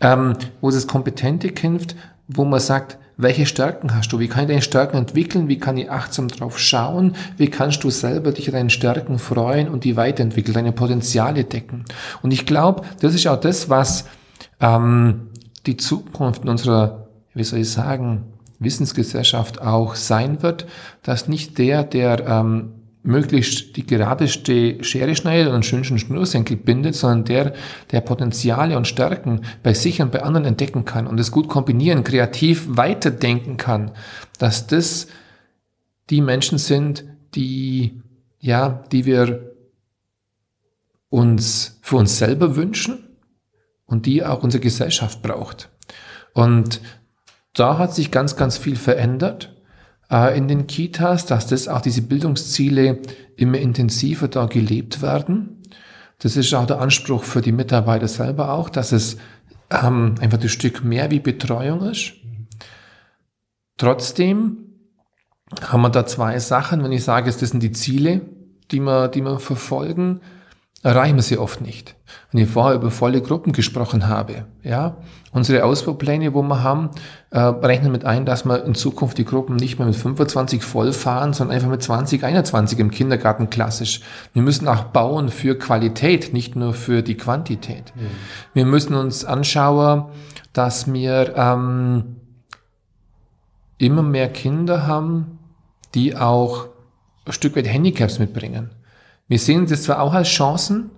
[0.00, 1.96] ähm, wo es das kompetente Kind,
[2.28, 4.20] wo man sagt, welche Stärken hast du?
[4.20, 5.48] Wie kann ich deine Stärken entwickeln?
[5.48, 7.16] Wie kann ich achtsam drauf schauen?
[7.38, 11.86] Wie kannst du selber dich an deinen Stärken freuen und die weiterentwickeln, deine Potenziale decken?
[12.22, 14.04] Und ich glaube, das ist auch das, was
[14.60, 15.22] ähm,
[15.66, 18.26] die Zukunft unserer, wie soll ich sagen,
[18.58, 20.66] Wissensgesellschaft auch sein wird,
[21.02, 22.72] dass nicht der, der ähm,
[23.04, 27.54] möglichst die geradeste Schere schneidet und einen schönen Schnürsenkel bindet, sondern der,
[27.92, 32.02] der Potenziale und Stärken bei sich und bei anderen entdecken kann und es gut kombinieren,
[32.02, 33.92] kreativ weiterdenken kann,
[34.38, 35.06] dass das
[36.08, 38.02] die Menschen sind, die,
[38.38, 39.54] ja, die wir
[41.10, 43.04] uns für uns selber wünschen
[43.86, 45.68] und die auch unsere Gesellschaft braucht.
[46.32, 46.80] Und
[47.54, 49.54] da hat sich ganz, ganz viel verändert
[50.10, 52.98] äh, in den Kitas, dass das auch diese Bildungsziele
[53.36, 55.62] immer intensiver da gelebt werden.
[56.18, 59.16] Das ist auch der Anspruch für die Mitarbeiter selber auch, dass es
[59.70, 62.12] ähm, einfach ein Stück mehr wie Betreuung ist.
[63.76, 64.58] Trotzdem
[65.62, 66.82] haben wir da zwei Sachen.
[66.82, 68.22] Wenn ich sage, das sind die Ziele,
[68.70, 70.20] die wir, die wir verfolgen,
[70.84, 71.96] erreichen wir sie oft nicht.
[72.30, 74.98] Wenn ich vorher über volle Gruppen gesprochen habe, ja,
[75.32, 76.90] unsere Ausbaupläne, wo wir haben,
[77.30, 80.92] äh, rechnen mit ein, dass wir in Zukunft die Gruppen nicht mehr mit 25 voll
[80.92, 84.02] fahren, sondern einfach mit 20, 21 im Kindergarten klassisch.
[84.34, 87.92] Wir müssen auch bauen für Qualität, nicht nur für die Quantität.
[87.96, 88.10] Mhm.
[88.52, 90.04] Wir müssen uns anschauen,
[90.52, 92.16] dass wir ähm,
[93.78, 95.38] immer mehr Kinder haben,
[95.94, 96.68] die auch
[97.24, 98.70] ein Stück weit Handicaps mitbringen.
[99.28, 100.90] Wir sehen das zwar auch als Chancen,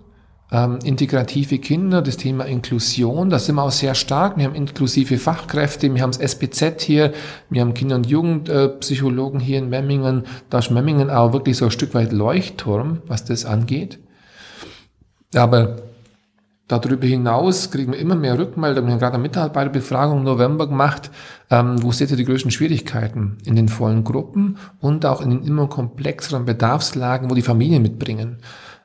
[0.51, 4.37] ähm, integrative Kinder, das Thema Inklusion, da sind wir auch sehr stark.
[4.37, 7.13] Wir haben inklusive Fachkräfte, wir haben das SPZ hier,
[7.49, 10.23] wir haben Kinder- und Jugendpsychologen hier in Memmingen.
[10.49, 13.99] Da ist Memmingen auch wirklich so ein Stück weit Leuchtturm, was das angeht.
[15.35, 15.77] Aber
[16.67, 18.87] Darüber hinaus kriegen wir immer mehr Rückmeldungen.
[18.87, 21.11] Wir haben gerade eine Mitarbeiterbefragung im November gemacht.
[21.49, 23.37] Ähm, wo seht ihr die größten Schwierigkeiten?
[23.45, 28.39] In den vollen Gruppen und auch in den immer komplexeren Bedarfslagen, wo die Familien mitbringen.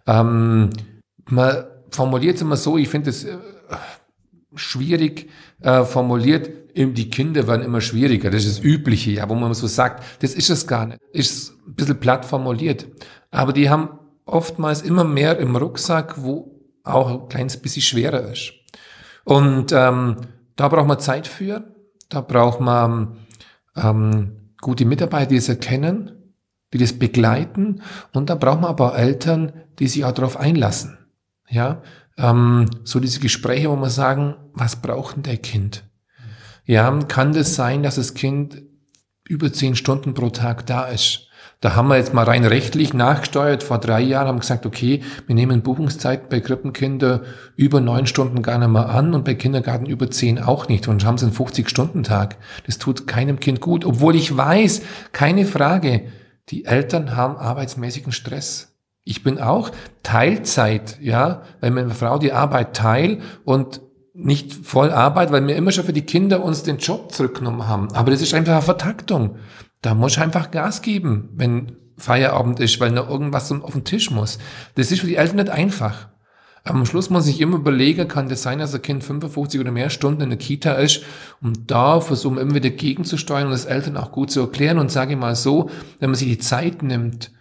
[0.06, 0.70] Ähm,
[1.28, 3.36] man formuliert es immer so, ich finde es äh,
[4.54, 5.28] schwierig
[5.60, 8.30] äh, formuliert, die Kinder werden immer schwieriger.
[8.30, 11.00] Das ist das Übliche, ja, wo man so sagt, das ist es gar nicht.
[11.12, 12.86] Ist ein bisschen platt formuliert.
[13.30, 16.51] Aber die haben oftmals immer mehr im Rucksack, wo
[16.84, 18.52] auch ein kleines bisschen schwerer ist.
[19.24, 20.16] Und ähm,
[20.56, 21.64] da braucht man Zeit für,
[22.08, 23.18] da braucht man
[23.76, 26.34] ähm, gute Mitarbeiter, die es erkennen,
[26.72, 30.98] die das begleiten und da braucht man aber Eltern, die sich auch darauf einlassen.
[31.48, 31.82] Ja,
[32.16, 35.84] ähm, so diese Gespräche, wo man sagen, was braucht denn der Kind?
[36.64, 38.62] Ja, kann das sein, dass das Kind
[39.28, 41.28] über zehn Stunden pro Tag da ist?
[41.62, 43.62] Da haben wir jetzt mal rein rechtlich nachgesteuert.
[43.62, 47.22] Vor drei Jahren haben gesagt, okay, wir nehmen Buchungszeit bei Krippenkinder
[47.54, 50.88] über neun Stunden gar nicht mehr an und bei Kindergarten über zehn auch nicht.
[50.88, 52.36] Und haben sie einen 50-Stunden-Tag.
[52.66, 53.84] Das tut keinem Kind gut.
[53.84, 56.02] Obwohl ich weiß, keine Frage,
[56.48, 58.74] die Eltern haben arbeitsmäßigen Stress.
[59.04, 59.70] Ich bin auch
[60.02, 63.80] Teilzeit, ja, weil meine Frau die Arbeit teil und
[64.14, 67.92] nicht voll Arbeit, weil wir immer schon für die Kinder uns den Job zurückgenommen haben.
[67.94, 69.36] Aber das ist einfach eine Vertaktung.
[69.82, 74.10] Da muss ich einfach Gas geben, wenn Feierabend ist, weil noch irgendwas auf den Tisch
[74.10, 74.38] muss.
[74.76, 76.08] Das ist für die Eltern nicht einfach.
[76.64, 79.90] Am Schluss muss ich immer überlegen, kann das sein, dass ein Kind 55 oder mehr
[79.90, 81.02] Stunden in der Kita ist,
[81.42, 85.12] um da versuchen, immer wieder gegenzusteuern und das Eltern auch gut zu erklären und sage
[85.12, 87.32] ich mal so, wenn man sich die Zeit nimmt,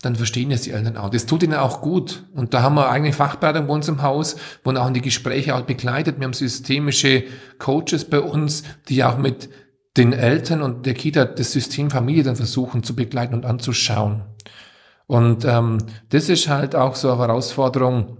[0.00, 1.10] dann verstehen es die Eltern auch.
[1.10, 2.24] Das tut ihnen auch gut.
[2.34, 5.54] Und da haben wir eigentlich Fachberatung bei uns im Haus, wo auch in die Gespräche
[5.54, 6.18] auch begleitet.
[6.18, 7.24] Wir haben systemische
[7.58, 9.50] Coaches bei uns, die auch mit
[9.96, 14.22] den Eltern und der Kita das System Familie dann versuchen zu begleiten und anzuschauen.
[15.06, 15.78] Und ähm,
[16.10, 18.18] das ist halt auch so eine Herausforderung,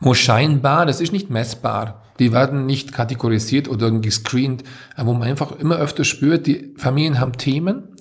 [0.00, 4.64] wo scheinbar, das ist nicht messbar, die werden nicht kategorisiert oder irgendwie screened,
[4.96, 7.96] wo man einfach immer öfter spürt, die Familien haben Themen.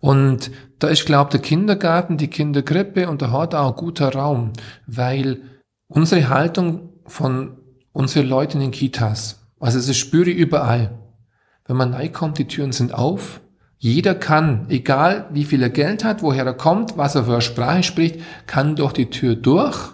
[0.00, 4.52] Und da ist, glaube der Kindergarten, die Kinderkrippe und der Hort auch ein guter Raum,
[4.86, 5.42] weil
[5.86, 7.58] unsere Haltung von
[7.92, 10.98] unseren Leuten in den Kitas, also das spüre ich überall.
[11.66, 13.40] Wenn man reinkommt, die Türen sind auf,
[13.84, 17.42] Jeder kann, egal wie viel er Geld hat, woher er kommt, was er für eine
[17.42, 19.92] Sprache spricht, kann durch die Tür durch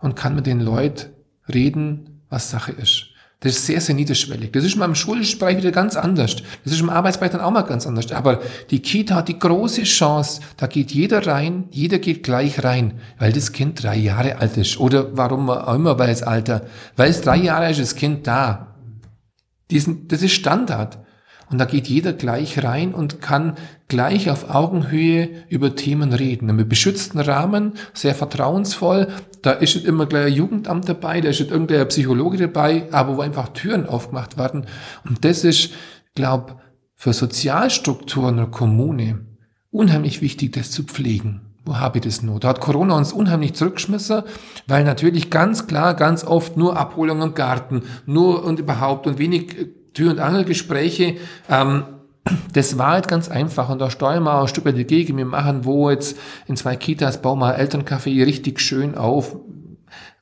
[0.00, 1.12] und kann mit den Leuten
[1.48, 3.10] reden, was Sache ist.
[3.38, 4.50] Das ist sehr, sehr niederschwellig.
[4.50, 6.34] Das ist mal im schulischen Bereich wieder ganz anders.
[6.64, 8.10] Das ist im Arbeitsbereich dann auch mal ganz anders.
[8.10, 12.94] Aber die Kita hat die große Chance, da geht jeder rein, jeder geht gleich rein,
[13.20, 14.80] weil das Kind drei Jahre alt ist.
[14.80, 16.62] Oder warum auch immer weil es Alter.
[16.96, 18.75] Weil es drei Jahre ist, das Kind da.
[19.70, 20.98] Diesen, das ist Standard.
[21.48, 23.54] Und da geht jeder gleich rein und kann
[23.86, 26.48] gleich auf Augenhöhe über Themen reden.
[26.48, 29.08] Im beschützten Rahmen, sehr vertrauensvoll.
[29.42, 33.50] Da ist immer gleich ein Jugendamt dabei, da ist irgendein Psychologe dabei, aber wo einfach
[33.50, 34.66] Türen aufgemacht werden.
[35.04, 35.70] Und das ist,
[36.16, 36.56] glaube
[36.96, 39.26] für Sozialstrukturen der Kommune
[39.70, 41.45] unheimlich wichtig, das zu pflegen.
[41.66, 42.38] Wo habe ich das nur?
[42.38, 44.22] Da hat Corona uns unheimlich zurückgeschmissen,
[44.68, 49.58] weil natürlich ganz klar, ganz oft nur Abholung im Garten, nur und überhaupt und wenig
[49.58, 51.16] äh, Tür- und Angelgespräche.
[51.50, 51.82] Ähm,
[52.52, 55.16] das war halt ganz einfach und da steuern wir ein Stück weit dagegen.
[55.16, 59.36] Wir machen wo jetzt in zwei Kitas, bauen wir Elternkaffee richtig schön auf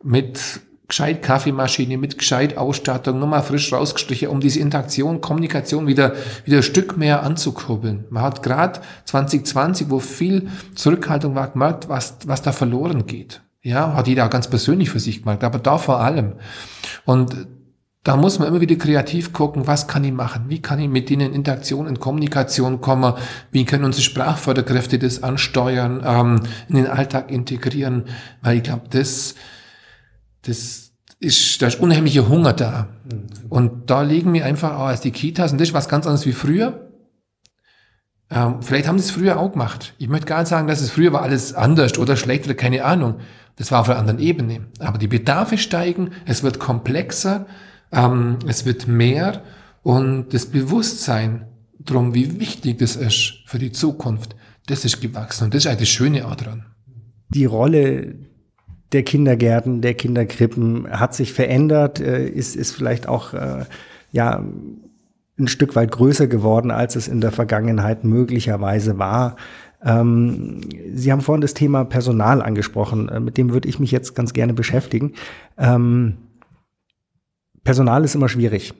[0.03, 0.41] mit
[0.89, 6.63] gescheit Kaffeemaschine, mit gescheit Ausstattung, nochmal frisch rausgestrichen, um diese Interaktion, Kommunikation wieder, wieder ein
[6.63, 8.05] Stück mehr anzukurbeln.
[8.11, 13.41] Man hat gerade 2020, wo viel Zurückhaltung war, gemerkt, was, was da verloren geht.
[13.63, 16.35] Ja, hat jeder auch ganz persönlich für sich gemerkt, aber da vor allem.
[17.07, 17.47] Und
[18.05, 20.45] da muss man immer wieder kreativ gucken, was kann ich machen?
[20.49, 23.15] Wie kann ich mit denen in Interaktion, in Kommunikation kommen?
[23.51, 28.05] Wie können unsere Sprachförderkräfte das ansteuern, ähm, in den Alltag integrieren?
[28.43, 29.35] Weil ich glaube, das,
[30.47, 32.89] das ist, da ist unheimlicher Hunger da.
[33.49, 36.27] Und da legen wir einfach auch als die Kitas, und das ist was ganz anderes
[36.27, 36.91] wie früher.
[38.31, 39.95] Ähm, vielleicht haben sie es früher auch gemacht.
[39.99, 42.85] Ich möchte gar nicht sagen, dass es früher war alles anders oder schlecht oder keine
[42.85, 43.21] Ahnung.
[43.57, 44.67] Das war auf einer anderen Ebene.
[44.81, 47.47] Aber die Bedarfe steigen, es wird komplexer,
[47.93, 49.43] ähm, es wird mehr
[49.83, 51.47] und das Bewusstsein
[51.79, 54.35] darum, wie wichtig das ist für die Zukunft,
[54.67, 56.67] das ist gewachsen und das ist eigentlich das Schöne daran.
[57.29, 58.17] Die Rolle
[58.95, 63.65] der Kindergärten, der Kinderkrippen hat sich verändert, äh, ist, ist vielleicht auch äh,
[64.13, 64.43] ja
[65.39, 69.37] ein Stück weit größer geworden, als es in der Vergangenheit möglicherweise war.
[69.85, 70.61] Ähm,
[70.95, 74.33] Sie haben vorhin das Thema Personal angesprochen, äh, mit dem würde ich mich jetzt ganz
[74.33, 75.13] gerne beschäftigen.
[75.59, 76.17] Ähm,
[77.65, 78.75] Personal ist immer schwierig.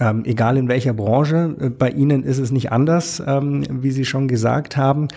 [0.00, 4.06] Ähm, egal in welcher Branche, äh, bei Ihnen ist es nicht anders, ähm, wie Sie
[4.06, 5.08] schon gesagt haben.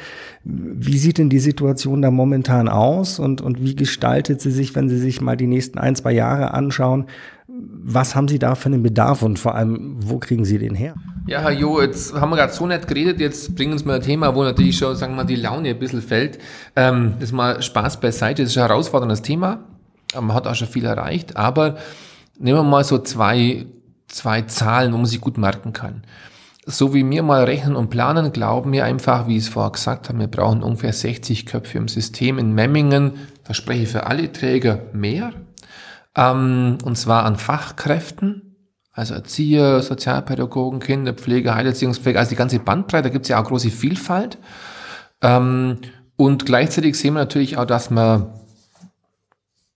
[0.43, 4.89] Wie sieht denn die Situation da momentan aus und, und wie gestaltet sie sich, wenn
[4.89, 7.05] Sie sich mal die nächsten ein, zwei Jahre anschauen?
[7.47, 10.95] Was haben Sie da für einen Bedarf und vor allem, wo kriegen Sie den her?
[11.27, 14.01] Ja, Herr Jo, jetzt haben wir gerade so nett geredet, jetzt bringen uns mal ein
[14.01, 16.39] Thema, wo natürlich schon, sagen wir mal, die Laune ein bisschen fällt.
[16.75, 19.63] Ähm, das ist mal Spaß beiseite, das ist ein herausforderndes Thema.
[20.13, 21.77] Man hat auch schon viel erreicht, aber
[22.39, 23.65] Nehmen wir mal so zwei,
[24.13, 26.03] zwei Zahlen, wo man sich gut merken kann.
[26.65, 30.07] So wie wir mal rechnen und planen, glauben wir einfach, wie ich es vorher gesagt
[30.07, 32.37] habe, wir brauchen ungefähr 60 Köpfe im System.
[32.37, 35.33] In Memmingen, da spreche ich für alle Träger mehr,
[36.15, 38.55] ähm, und zwar an Fachkräften,
[38.93, 43.71] also Erzieher, Sozialpädagogen, Kinderpflege, Heilerziehungspflege, also die ganze Bandbreite, da gibt es ja auch große
[43.71, 44.37] Vielfalt.
[45.21, 45.79] Ähm,
[46.15, 48.39] und gleichzeitig sehen wir natürlich auch, dass wir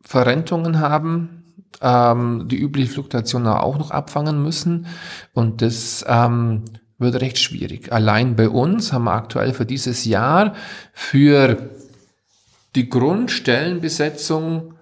[0.01, 1.36] Verrentungen haben,
[1.81, 4.87] ähm, die übliche Fluktuation auch noch abfangen müssen.
[5.33, 6.63] Und das ähm,
[6.97, 7.91] wird recht schwierig.
[7.91, 10.53] Allein bei uns haben wir aktuell für dieses Jahr
[10.93, 11.69] für
[12.75, 14.73] die Grundstellenbesetzung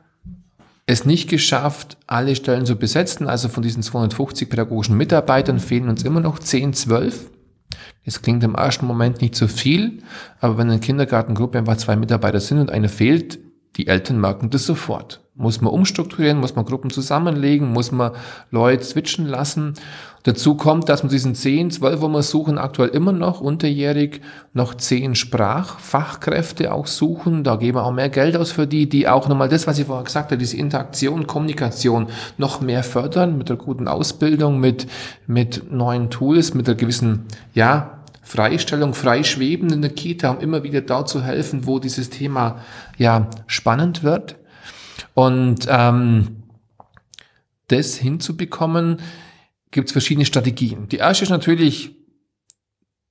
[0.88, 3.28] es nicht geschafft, alle Stellen zu besetzen.
[3.28, 7.32] Also von diesen 250 pädagogischen Mitarbeitern fehlen uns immer noch 10, 12.
[8.06, 10.04] Das klingt im ersten Moment nicht so viel,
[10.40, 13.40] aber wenn in einer Kindergartengruppe einfach zwei Mitarbeiter sind und einer fehlt,
[13.78, 15.25] die Eltern merken das sofort.
[15.38, 18.12] Muss man umstrukturieren, muss man Gruppen zusammenlegen, muss man
[18.52, 19.74] Leute switchen lassen.
[20.24, 24.22] Dazu kommt, dass man diesen 10, 12, wo wir suchen, aktuell immer noch unterjährig
[24.54, 27.44] noch 10 Sprachfachkräfte auch suchen.
[27.44, 29.86] Da geben wir auch mehr Geld aus für die, die auch nochmal das, was ich
[29.86, 34.88] vorher gesagt habe, diese Interaktion, Kommunikation noch mehr fördern mit der guten Ausbildung, mit,
[35.28, 40.82] mit neuen Tools, mit einer gewissen, ja, Freistellung, freischweben in der Kita, um immer wieder
[40.82, 42.58] da zu helfen, wo dieses Thema
[42.98, 44.38] ja spannend wird.
[45.16, 46.44] Und ähm,
[47.70, 48.98] das hinzubekommen,
[49.72, 50.88] gibt es verschiedene Strategien.
[50.90, 51.96] Die erste ist natürlich,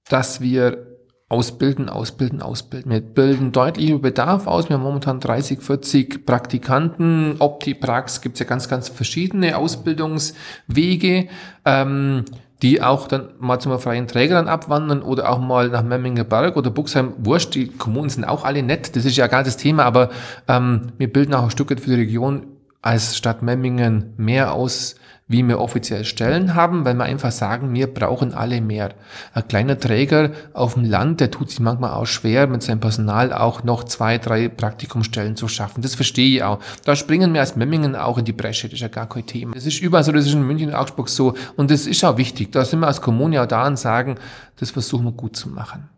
[0.09, 0.95] dass wir
[1.29, 2.93] ausbilden, ausbilden, ausbilden.
[2.93, 4.69] Wir bilden deutlich über Bedarf aus.
[4.69, 7.37] Wir haben momentan 30, 40 Praktikanten.
[7.39, 11.29] Optiprax gibt es ja ganz, ganz verschiedene Ausbildungswege.
[11.65, 12.25] Ähm,
[12.65, 16.57] die auch dann mal zum freien Träger dann abwandern oder auch mal nach Memminger Berg
[16.57, 17.13] oder Buxheim.
[17.19, 20.09] Wurscht, die Kommunen sind auch alle nett, das ist ja gar das Thema, aber
[20.49, 22.47] ähm, wir bilden auch ein Stück für die Region
[22.81, 24.95] als Stadt Memmingen mehr aus,
[25.27, 28.91] wie wir offiziell Stellen haben, weil wir einfach sagen, wir brauchen alle mehr.
[29.33, 33.33] Ein kleiner Träger auf dem Land, der tut sich manchmal auch schwer, mit seinem Personal
[33.33, 35.81] auch noch zwei, drei Praktikumsstellen zu schaffen.
[35.81, 36.59] Das verstehe ich auch.
[36.85, 39.55] Da springen wir als Memmingen auch in die Bresche, das ist ja gar kein Thema.
[39.55, 42.19] Das ist überall so, das ist in München und Augsburg so und das ist auch
[42.19, 42.53] wichtig.
[42.53, 44.17] Da sind wir als Kommune auch da und sagen,
[44.57, 45.89] das versuchen wir gut zu machen.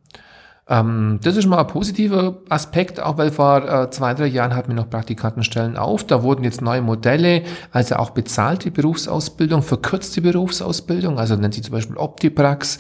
[0.68, 4.68] Ähm, das ist mal ein positiver Aspekt, auch weil vor äh, zwei, drei Jahren hatten
[4.68, 6.04] wir noch Praktikantenstellen auf.
[6.04, 11.72] Da wurden jetzt neue Modelle, also auch bezahlte Berufsausbildung, verkürzte Berufsausbildung, also nennt sich zum
[11.72, 12.78] Beispiel Optiprax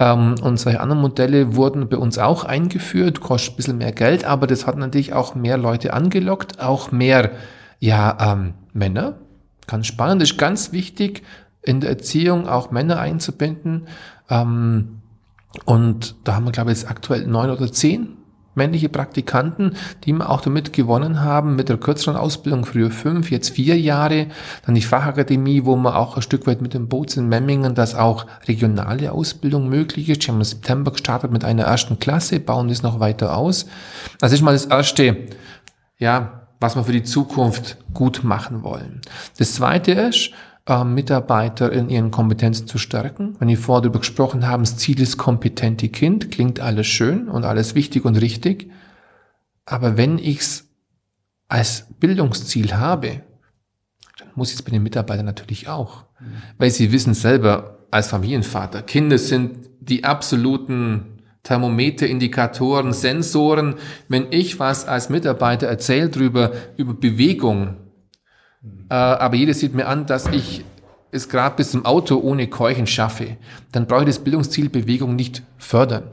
[0.00, 4.24] ähm, und solche anderen Modelle wurden bei uns auch eingeführt, kostet ein bisschen mehr Geld,
[4.24, 7.30] aber das hat natürlich auch mehr Leute angelockt, auch mehr
[7.78, 9.14] ja, ähm, Männer.
[9.68, 11.22] Ganz spannend, ist ganz wichtig,
[11.62, 13.86] in der Erziehung auch Männer einzubinden.
[14.28, 14.97] Ähm,
[15.64, 18.18] und da haben wir, glaube ich, jetzt aktuell neun oder zehn
[18.58, 23.50] männliche Praktikanten, die wir auch damit gewonnen haben, mit der kürzeren Ausbildung, früher fünf, jetzt
[23.50, 24.26] vier Jahre.
[24.66, 27.94] Dann die Fachakademie, wo wir auch ein Stück weit mit dem Boot in Memmingen, dass
[27.94, 30.26] auch regionale Ausbildung möglich ist.
[30.26, 33.66] Wir haben im September gestartet mit einer ersten Klasse, bauen das noch weiter aus.
[34.20, 35.16] Das ist mal das erste,
[35.98, 39.00] ja, was wir für die Zukunft gut machen wollen.
[39.38, 40.32] Das zweite ist,
[40.68, 43.36] äh, Mitarbeiter in ihren Kompetenzen zu stärken.
[43.38, 47.44] Wenn wir vorher darüber gesprochen haben, das Ziel ist kompetente Kind, klingt alles schön und
[47.44, 48.70] alles wichtig und richtig.
[49.64, 50.68] Aber wenn ich es
[51.48, 53.22] als Bildungsziel habe,
[54.18, 56.04] dann muss ich es bei den Mitarbeitern natürlich auch.
[56.20, 56.26] Mhm.
[56.58, 63.76] Weil sie wissen selber als Familienvater, Kinder sind die absoluten Thermometer, Indikatoren, Sensoren.
[64.08, 67.76] Wenn ich was als Mitarbeiter erzähle drüber, über Bewegung,
[68.90, 70.64] äh, aber jeder sieht mir an, dass ich
[71.10, 73.38] es gerade bis zum Auto ohne Keuchen schaffe,
[73.72, 76.04] dann brauche ich das Bildungsziel Bewegung nicht fördern.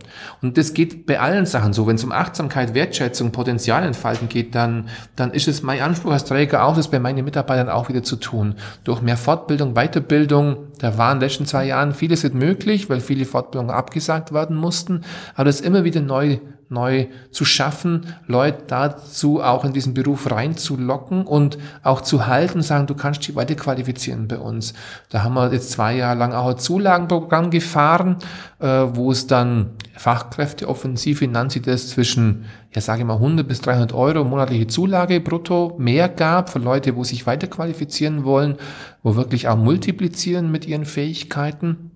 [0.41, 1.86] Und das geht bei allen Sachen so.
[1.86, 6.23] Wenn es um Achtsamkeit, Wertschätzung, Potenzial entfalten geht, dann, dann ist es mein Anspruch als
[6.23, 8.55] Träger auch, das bei meinen Mitarbeitern auch wieder zu tun.
[8.86, 13.01] Durch mehr Fortbildung, Weiterbildung, da waren in den letzten zwei Jahren vieles nicht möglich, weil
[13.01, 15.01] viele Fortbildungen abgesagt werden mussten,
[15.36, 16.39] aber das immer wieder neu
[16.76, 22.86] neu zu schaffen, Leute dazu auch in diesen Beruf reinzulocken und auch zu halten, sagen,
[22.86, 24.74] du kannst dich weiter qualifizieren bei uns.
[25.10, 28.18] Da haben wir jetzt zwei Jahre lang auch ein Zulagenprogramm gefahren,
[28.60, 33.62] äh, wo es dann Fachkräfteoffensive nennt sie das zwischen, ja sage ich mal 100 bis
[33.62, 38.58] 300 Euro monatliche Zulage brutto mehr gab für Leute, wo sich weiter qualifizieren wollen,
[39.04, 41.92] wo wirklich auch multiplizieren mit ihren Fähigkeiten.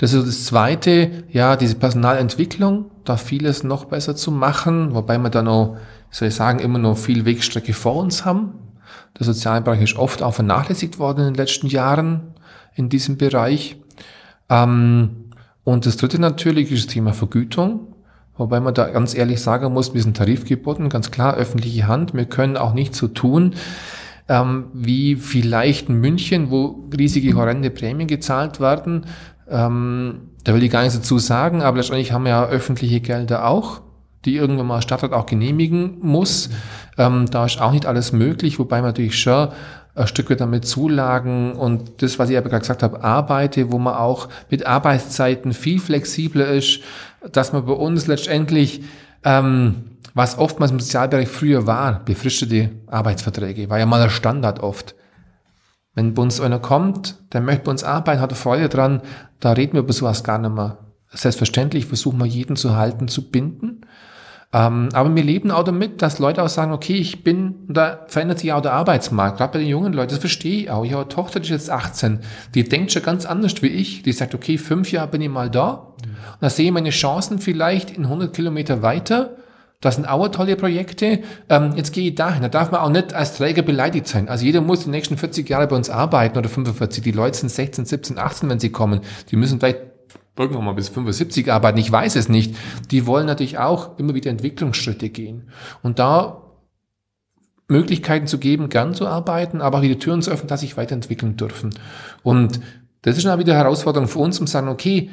[0.00, 5.28] Das ist das Zweite, ja, diese Personalentwicklung, da vieles noch besser zu machen, wobei wir
[5.28, 5.76] da noch,
[6.10, 8.54] soll ich sagen, immer noch viel Wegstrecke vor uns haben.
[9.18, 12.32] Der Sozialbereich ist oft auch vernachlässigt worden in den letzten Jahren
[12.74, 13.76] in diesem Bereich.
[14.48, 15.32] Ähm,
[15.64, 17.94] und das Dritte natürlich ist das Thema Vergütung.
[18.38, 22.14] Wobei man da ganz ehrlich sagen muss, wir sind tarifgeboten, ganz klar, öffentliche Hand.
[22.14, 23.54] Wir können auch nicht so tun,
[24.30, 29.06] ähm, wie vielleicht in München, wo riesige horrende Prämien gezahlt werden.
[29.50, 33.46] Ähm, da will ich gar nichts dazu sagen, aber letztendlich haben wir ja öffentliche Gelder
[33.46, 33.80] auch,
[34.24, 36.50] die irgendwann mal Stadtrat auch genehmigen muss.
[36.96, 39.48] Ähm, da ist auch nicht alles möglich, wobei man natürlich schon
[39.94, 43.78] ein Stück weit damit Zulagen und das, was ich aber gerade gesagt habe, arbeite, wo
[43.78, 46.80] man auch mit Arbeitszeiten viel flexibler ist,
[47.32, 48.82] dass man bei uns letztendlich,
[49.24, 49.84] ähm,
[50.14, 54.94] was oftmals im Sozialbereich früher war, befristete Arbeitsverträge, war ja mal der Standard oft.
[56.00, 59.02] Wenn bei uns einer kommt, der möchte bei uns arbeiten, hat er Freude dran,
[59.38, 60.78] da reden wir über sowas gar nicht mehr.
[61.10, 63.82] Selbstverständlich versuchen wir jeden zu halten, zu binden.
[64.50, 68.38] Ähm, aber wir leben auch damit, dass Leute auch sagen, okay, ich bin, da verändert
[68.38, 70.86] sich auch der Arbeitsmarkt, gerade bei den jungen Leuten, das verstehe ich auch.
[70.86, 72.20] Ich habe eine Tochter, die ist jetzt 18,
[72.54, 74.00] die denkt schon ganz anders wie ich.
[74.02, 75.92] Die sagt, okay, fünf Jahre bin ich mal da.
[76.02, 79.36] Und da sehe ich meine Chancen vielleicht in 100 Kilometer weiter
[79.80, 81.20] das sind auch tolle Projekte.
[81.48, 82.42] Ähm, jetzt gehe ich dahin.
[82.42, 84.28] Da darf man auch nicht als Träger beleidigt sein.
[84.28, 87.02] Also jeder muss die nächsten 40 Jahre bei uns arbeiten oder 45.
[87.02, 89.00] Die Leute sind 16, 17, 18, wenn sie kommen.
[89.30, 89.80] Die müssen vielleicht
[90.36, 91.78] irgendwann mal bis 75 arbeiten.
[91.78, 92.54] Ich weiß es nicht.
[92.90, 95.48] Die wollen natürlich auch immer wieder Entwicklungsschritte gehen.
[95.82, 96.42] Und da
[97.68, 101.36] Möglichkeiten zu geben, gern zu arbeiten, aber auch wieder Türen zu öffnen, dass sich weiterentwickeln
[101.36, 101.70] dürfen.
[102.22, 102.60] Und
[103.02, 105.08] das ist dann wieder eine Herausforderung für uns, um zu sagen, okay,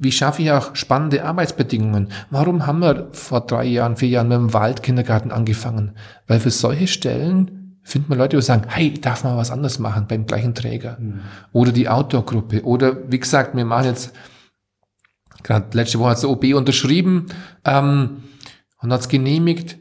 [0.00, 2.08] wie schaffe ich auch spannende Arbeitsbedingungen?
[2.30, 5.92] Warum haben wir vor drei Jahren, vier Jahren mit dem Waldkindergarten angefangen?
[6.26, 10.06] Weil für solche Stellen findet man Leute, die sagen, hey, darf man was anderes machen
[10.08, 10.96] beim gleichen Träger?
[10.98, 11.20] Mhm.
[11.52, 12.64] Oder die Outdoor-Gruppe.
[12.64, 14.14] Oder wie gesagt, wir machen jetzt,
[15.42, 17.26] gerade letzte Woche hat der OB unterschrieben
[17.66, 18.22] ähm,
[18.80, 19.76] und hat es genehmigt,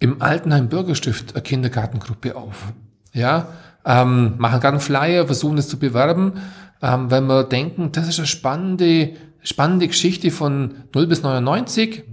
[0.00, 2.72] im Altenheim Bürgerstift eine Kindergartengruppe auf.
[3.12, 3.48] Ja,
[3.84, 6.40] ähm, machen gerade einen Flyer, versuchen es zu bewerben,
[6.82, 12.04] ähm, wenn wir denken, das ist eine spannende spannende Geschichte von 0 bis 99,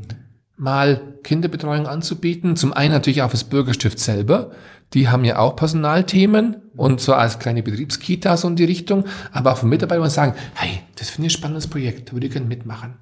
[0.56, 2.56] mal Kinderbetreuung anzubieten.
[2.56, 4.52] Zum einen natürlich auch fürs Bürgerstift selber,
[4.94, 9.04] Die haben ja auch Personalthemen und so als kleine Betriebskitas und die Richtung,
[9.34, 12.28] aber auch von Mitarbeitern die sagen, hey, das finde ich ein spannendes Projekt, da würde
[12.28, 12.96] ich gerne mitmachen.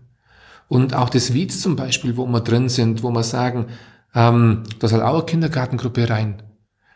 [0.68, 3.68] Und auch das Wietz zum Beispiel, wo wir drin sind, wo wir sagen,
[4.16, 6.42] ähm, da soll auch eine Kindergartengruppe rein.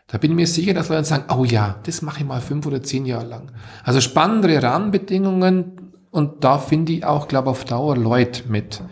[0.08, 2.66] Da bin ich mir sicher, dass Leute sagen, oh ja, das mache ich mal fünf
[2.66, 3.52] oder zehn Jahre lang.
[3.84, 8.82] Also spannendere Rahmenbedingungen und da finde ich auch, glaube auf Dauer Leute mit.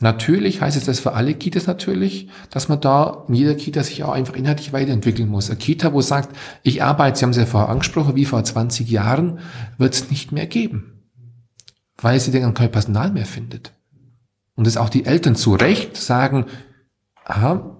[0.00, 4.04] Natürlich heißt es das für alle Kitas natürlich, dass man da in jeder Kita sich
[4.04, 5.50] auch einfach inhaltlich weiterentwickeln muss.
[5.50, 8.88] Eine Kita, wo sagt, ich arbeite, Sie haben es ja vorher angesprochen, wie vor 20
[8.88, 9.40] Jahren,
[9.76, 11.02] wird es nicht mehr geben.
[12.00, 13.72] Weil sie dann kein Personal mehr findet.
[14.54, 16.46] Und dass auch die Eltern zu Recht sagen,
[17.24, 17.77] aha,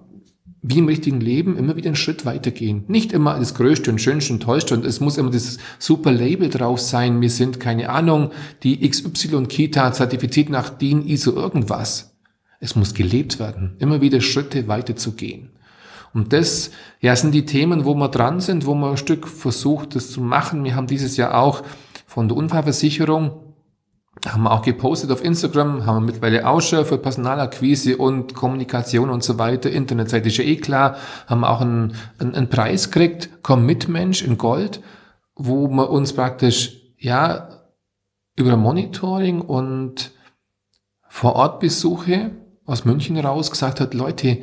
[0.61, 2.83] wie im richtigen Leben immer wieder einen Schritt weitergehen.
[2.87, 6.49] Nicht immer das Größte und Schönste und Tollste und es muss immer dieses super Label
[6.49, 7.21] drauf sein.
[7.21, 8.31] Wir sind, keine Ahnung,
[8.63, 12.15] die XY-Kita zertifiziert nach DIN ISO irgendwas.
[12.59, 15.51] Es muss gelebt werden, immer wieder Schritte weiterzugehen.
[16.13, 19.95] Und das, ja, sind die Themen, wo wir dran sind, wo wir ein Stück versucht,
[19.95, 20.63] das zu machen.
[20.63, 21.63] Wir haben dieses Jahr auch
[22.05, 23.48] von der Unfallversicherung
[24.27, 29.09] haben wir auch gepostet auf Instagram, haben wir mittlerweile auch schon für Personalakquise und Kommunikation
[29.09, 29.69] und so weiter.
[29.69, 30.97] Internetseite ist ja eh klar,
[31.27, 34.81] haben auch einen, einen, einen Preis gekriegt, Komm mit Mensch in Gold,
[35.35, 37.49] wo wir uns praktisch, ja,
[38.35, 40.11] über Monitoring und
[41.07, 42.31] Vorortbesuche
[42.65, 44.39] aus München raus gesagt hat, Leute,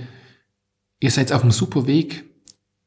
[1.01, 2.24] ihr seid auf einem super Weg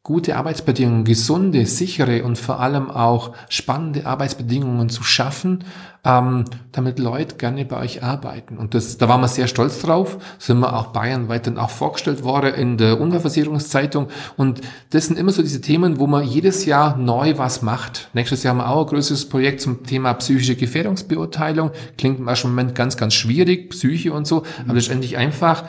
[0.02, 5.66] gute Arbeitsbedingungen, gesunde, sichere und vor allem auch spannende Arbeitsbedingungen zu schaffen,
[6.06, 8.58] ähm, damit Leute gerne bei euch arbeiten.
[8.58, 12.24] Und das, da waren wir sehr stolz drauf, sind wir auch bayernweit dann auch vorgestellt
[12.24, 14.08] worden in der Unfallversicherungszeitung.
[14.38, 18.10] Und das sind immer so diese Themen, wo man jedes Jahr neu was macht.
[18.14, 21.72] Nächstes Jahr haben wir auch ein größeres Projekt zum Thema psychische Gefährdungsbeurteilung.
[21.98, 25.66] Klingt im ersten Moment ganz, ganz schwierig, Psyche und so, aber letztendlich einfach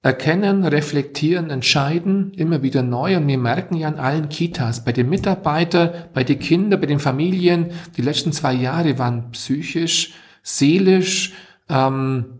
[0.00, 3.16] Erkennen, reflektieren, entscheiden, immer wieder neu.
[3.16, 7.00] Und wir merken ja an allen Kitas, bei den Mitarbeitern, bei den Kindern, bei den
[7.00, 11.34] Familien, die letzten zwei Jahre waren psychisch, seelisch,
[11.68, 12.38] ähm,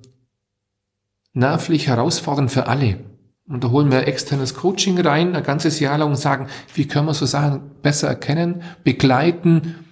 [1.32, 3.00] nervlich herausfordernd für alle.
[3.48, 7.06] Und da holen wir externes Coaching rein, ein ganzes Jahr lang und sagen, wie können
[7.06, 9.86] wir so Sachen besser erkennen, begleiten,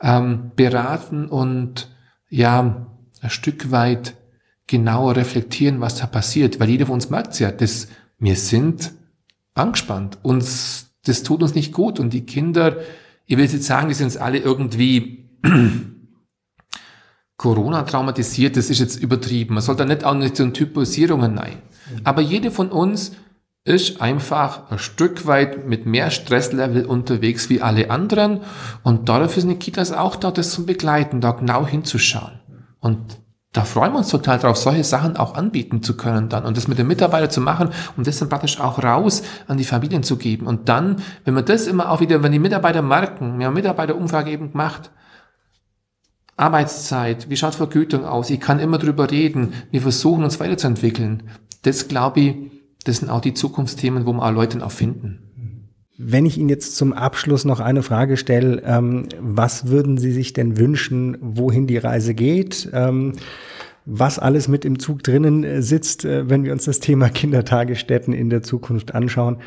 [0.00, 1.88] ähm, beraten und
[2.28, 2.86] ja,
[3.20, 4.14] ein Stück weit
[4.68, 7.88] genauer reflektieren, was da passiert, weil jeder von uns merkt ja, dass
[8.18, 8.92] wir sind
[9.54, 12.76] angespannt, uns, das tut uns nicht gut und die Kinder,
[13.26, 15.30] ich will jetzt sagen, die sind jetzt alle irgendwie
[17.36, 19.54] Corona traumatisiert, das ist jetzt übertrieben.
[19.54, 21.62] Man soll da nicht auch nicht so Typisierungen nein.
[22.04, 23.12] Aber jede von uns
[23.64, 28.40] ist einfach ein Stück weit mit mehr Stresslevel unterwegs wie alle anderen
[28.82, 32.40] und dafür sind die Kitas auch da, das zu begleiten, da genau hinzuschauen.
[32.80, 33.18] Und
[33.58, 36.68] da freuen wir uns total drauf, solche Sachen auch anbieten zu können dann und das
[36.68, 40.16] mit den Mitarbeitern zu machen und das dann praktisch auch raus an die Familien zu
[40.16, 40.46] geben.
[40.46, 44.30] Und dann, wenn wir das immer auch wieder, wenn die Mitarbeiter merken, wir haben Mitarbeiterumfrage
[44.30, 44.92] eben gemacht,
[46.36, 51.24] Arbeitszeit, wie schaut Vergütung aus, ich kann immer drüber reden, wir versuchen uns weiterzuentwickeln.
[51.62, 52.36] Das glaube ich,
[52.84, 55.27] das sind auch die Zukunftsthemen, wo wir auch Leute auch finden.
[56.00, 60.32] Wenn ich Ihnen jetzt zum Abschluss noch eine Frage stelle, ähm, was würden Sie sich
[60.32, 62.70] denn wünschen, wohin die Reise geht?
[62.72, 63.14] Ähm,
[63.84, 68.14] was alles mit im Zug drinnen äh, sitzt, äh, wenn wir uns das Thema Kindertagesstätten
[68.14, 69.38] in der Zukunft anschauen.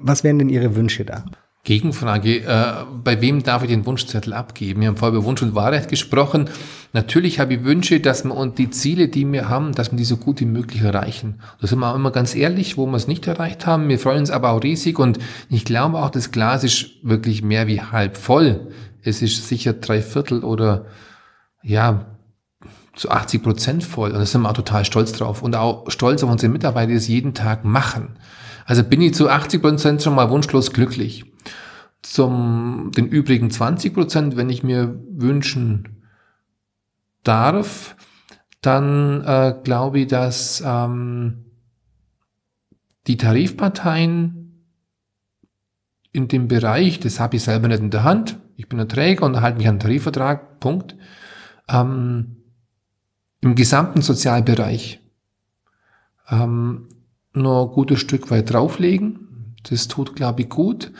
[0.00, 1.26] Was wären denn Ihre Wünsche da?
[1.64, 4.80] Gegenfrage, äh, bei wem darf ich den Wunschzettel abgeben?
[4.80, 6.48] Wir haben vorher über Wunsch und Wahrheit gesprochen.
[6.96, 10.04] Natürlich habe ich Wünsche, dass wir und die Ziele, die wir haben, dass wir die
[10.06, 11.42] so gut wie möglich erreichen.
[11.60, 13.90] Da sind wir auch immer ganz ehrlich, wo wir es nicht erreicht haben.
[13.90, 15.18] Wir freuen uns aber auch riesig und
[15.50, 18.68] ich glaube auch, das Glas ist wirklich mehr wie halb voll.
[19.02, 20.86] Es ist sicher drei Viertel oder
[21.62, 22.06] ja,
[22.94, 24.12] zu 80 Prozent voll.
[24.12, 26.94] Und da sind wir auch total stolz drauf und auch stolz auf unsere Mitarbeiter, die
[26.94, 28.16] es jeden Tag machen.
[28.64, 31.26] Also bin ich zu 80 Prozent schon mal wunschlos glücklich.
[32.00, 35.95] Zum den übrigen 20 Prozent, wenn ich mir wünschen
[37.26, 37.96] darf,
[38.60, 41.44] dann äh, glaube ich, dass ähm,
[43.06, 44.64] die Tarifparteien
[46.12, 49.26] in dem Bereich, das habe ich selber nicht in der Hand, ich bin ein Träger
[49.26, 50.96] und halte mich an den Tarifvertrag, Punkt,
[51.68, 52.36] ähm,
[53.40, 55.00] im gesamten Sozialbereich
[56.30, 56.88] ähm,
[57.34, 59.54] noch ein gutes Stück weit drauflegen.
[59.68, 60.92] Das tut, glaube ich, gut,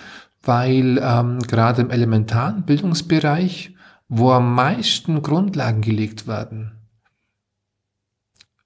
[0.42, 3.74] weil ähm, gerade im elementaren Bildungsbereich,
[4.08, 6.72] wo am meisten Grundlagen gelegt werden,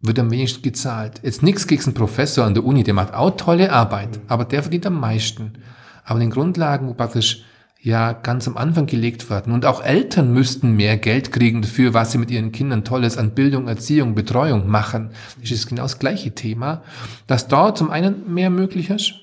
[0.01, 1.21] wird am wenigsten gezahlt.
[1.23, 4.63] Jetzt nichts gegen einen Professor an der Uni, der macht auch tolle Arbeit, aber der
[4.63, 5.59] verdient am meisten.
[6.05, 7.45] Aber den Grundlagen, wo praktisch
[7.83, 9.53] ja ganz am Anfang gelegt werden.
[9.53, 13.35] Und auch Eltern müssten mehr Geld kriegen dafür, was sie mit ihren Kindern Tolles an
[13.35, 15.11] Bildung, Erziehung, Betreuung machen.
[15.41, 16.83] Das ist genau das gleiche Thema,
[17.27, 19.15] dass dort zum einen mehr möglich ist,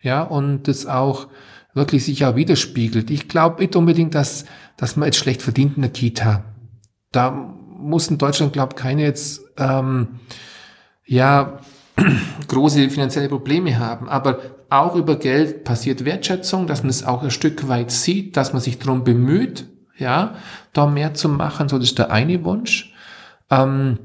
[0.00, 1.28] Ja, und das auch
[1.76, 3.10] wirklich sich auch widerspiegelt.
[3.10, 4.46] Ich glaube nicht unbedingt, dass,
[4.76, 6.42] dass man jetzt schlecht verdient in der Kita.
[7.12, 10.20] Da muss in Deutschland, glaube ich, keine jetzt, ähm,
[11.04, 11.60] ja,
[12.48, 14.08] große finanzielle Probleme haben.
[14.08, 14.38] Aber
[14.70, 18.62] auch über Geld passiert Wertschätzung, dass man es auch ein Stück weit sieht, dass man
[18.62, 19.66] sich darum bemüht,
[19.98, 20.34] ja,
[20.72, 21.68] da mehr zu machen.
[21.68, 22.92] So, das ist der eine Wunsch.
[23.50, 23.98] Ähm,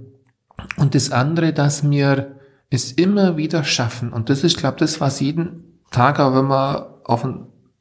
[0.75, 2.35] und das andere, dass wir
[2.69, 4.11] es immer wieder schaffen.
[4.11, 7.23] Und das ist, glaube das, was jeden Tag, aber wenn man auf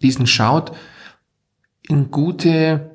[0.03, 0.73] diesen schaut,
[1.89, 2.91] in gute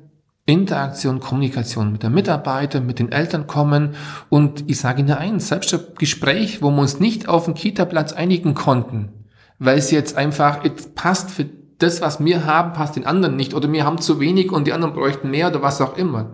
[0.46, 3.96] Interaktion, Kommunikation mit der Mitarbeiter, mit den Eltern kommen.
[4.28, 8.12] Und ich sage Ihnen eins, selbst ein Gespräch, wo wir uns nicht auf dem Kita-Platz
[8.12, 9.26] einigen konnten,
[9.58, 11.46] weil es jetzt einfach jetzt passt für
[11.78, 14.72] das, was wir haben, passt den anderen nicht oder wir haben zu wenig und die
[14.72, 16.32] anderen bräuchten mehr oder was auch immer.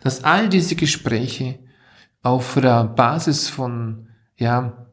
[0.00, 1.58] Dass all diese Gespräche
[2.22, 4.86] auf der Basis von ja,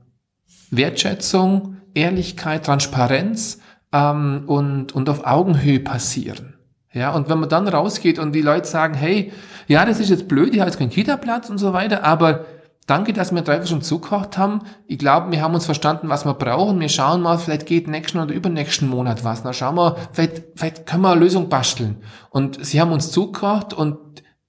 [0.72, 3.60] Wertschätzung, Ehrlichkeit, Transparenz
[3.96, 6.56] ähm, und, und auf Augenhöhe passieren.
[6.92, 9.32] Ja, und wenn man dann rausgeht und die Leute sagen, hey,
[9.68, 12.46] ja, das ist jetzt blöd, ich habe jetzt keinen Kita-Platz und so weiter, aber
[12.88, 14.62] Danke, dass wir drei schon zugekocht haben.
[14.86, 16.80] Ich glaube, wir haben uns verstanden, was wir brauchen.
[16.80, 19.42] Wir schauen mal, vielleicht geht nächsten oder übernächsten Monat was.
[19.42, 22.04] Dann schauen wir, vielleicht, vielleicht können wir eine Lösung basteln.
[22.30, 23.98] Und sie haben uns zugekocht und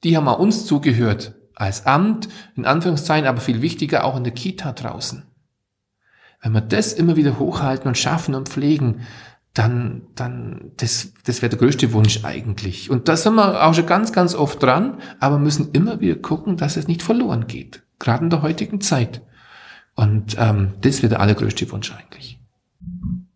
[0.05, 1.34] die haben auch uns zugehört.
[1.55, 5.22] Als Amt, in Anführungszeichen, aber viel wichtiger auch in der Kita draußen.
[6.42, 9.01] Wenn wir das immer wieder hochhalten und schaffen und pflegen,
[9.59, 12.90] dann, dann, das, das wäre der größte Wunsch eigentlich.
[12.90, 16.57] Und da sind wir auch schon ganz, ganz oft dran, aber müssen immer wieder gucken,
[16.57, 19.22] dass es nicht verloren geht gerade in der heutigen Zeit.
[19.94, 22.38] Und ähm, das wäre der allergrößte Wunsch eigentlich.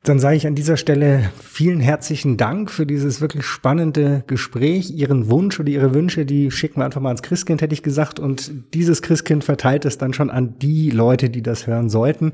[0.02, 4.90] Dann sage ich an dieser Stelle vielen herzlichen Dank für dieses wirklich spannende Gespräch.
[4.90, 8.18] Ihren Wunsch oder Ihre Wünsche, die schicken wir einfach mal ans Christkind, hätte ich gesagt.
[8.18, 12.32] Und dieses Christkind verteilt es dann schon an die Leute, die das hören sollten.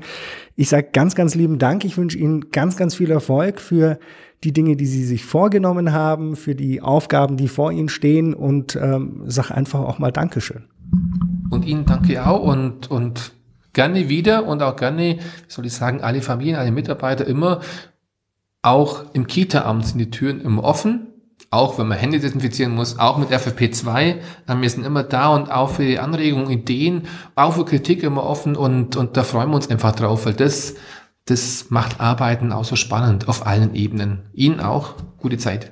[0.55, 1.83] Ich sage ganz, ganz lieben Dank.
[1.83, 3.99] Ich wünsche Ihnen ganz, ganz viel Erfolg für
[4.45, 8.77] die Dinge, die Sie sich vorgenommen haben, für die Aufgaben, die vor Ihnen stehen und
[8.81, 10.63] ähm, sage einfach auch mal Dankeschön.
[11.49, 13.36] Und Ihnen danke auch und, und
[13.77, 17.61] gerne wieder und auch gerne, wie soll ich sagen, alle Familien, alle Mitarbeiter immer,
[18.63, 21.13] auch im Kita-Amt sind die Türen immer offen,
[21.51, 24.15] auch wenn man Hände desinfizieren muss, auch mit FFP2.
[24.47, 27.03] Wir sind immer da und auch für Anregungen, Ideen,
[27.35, 30.73] auch für Kritik immer offen und, und da freuen wir uns einfach drauf, weil das,
[31.25, 34.23] das macht Arbeiten auch so spannend auf allen Ebenen.
[34.33, 35.71] Ihnen auch gute Zeit.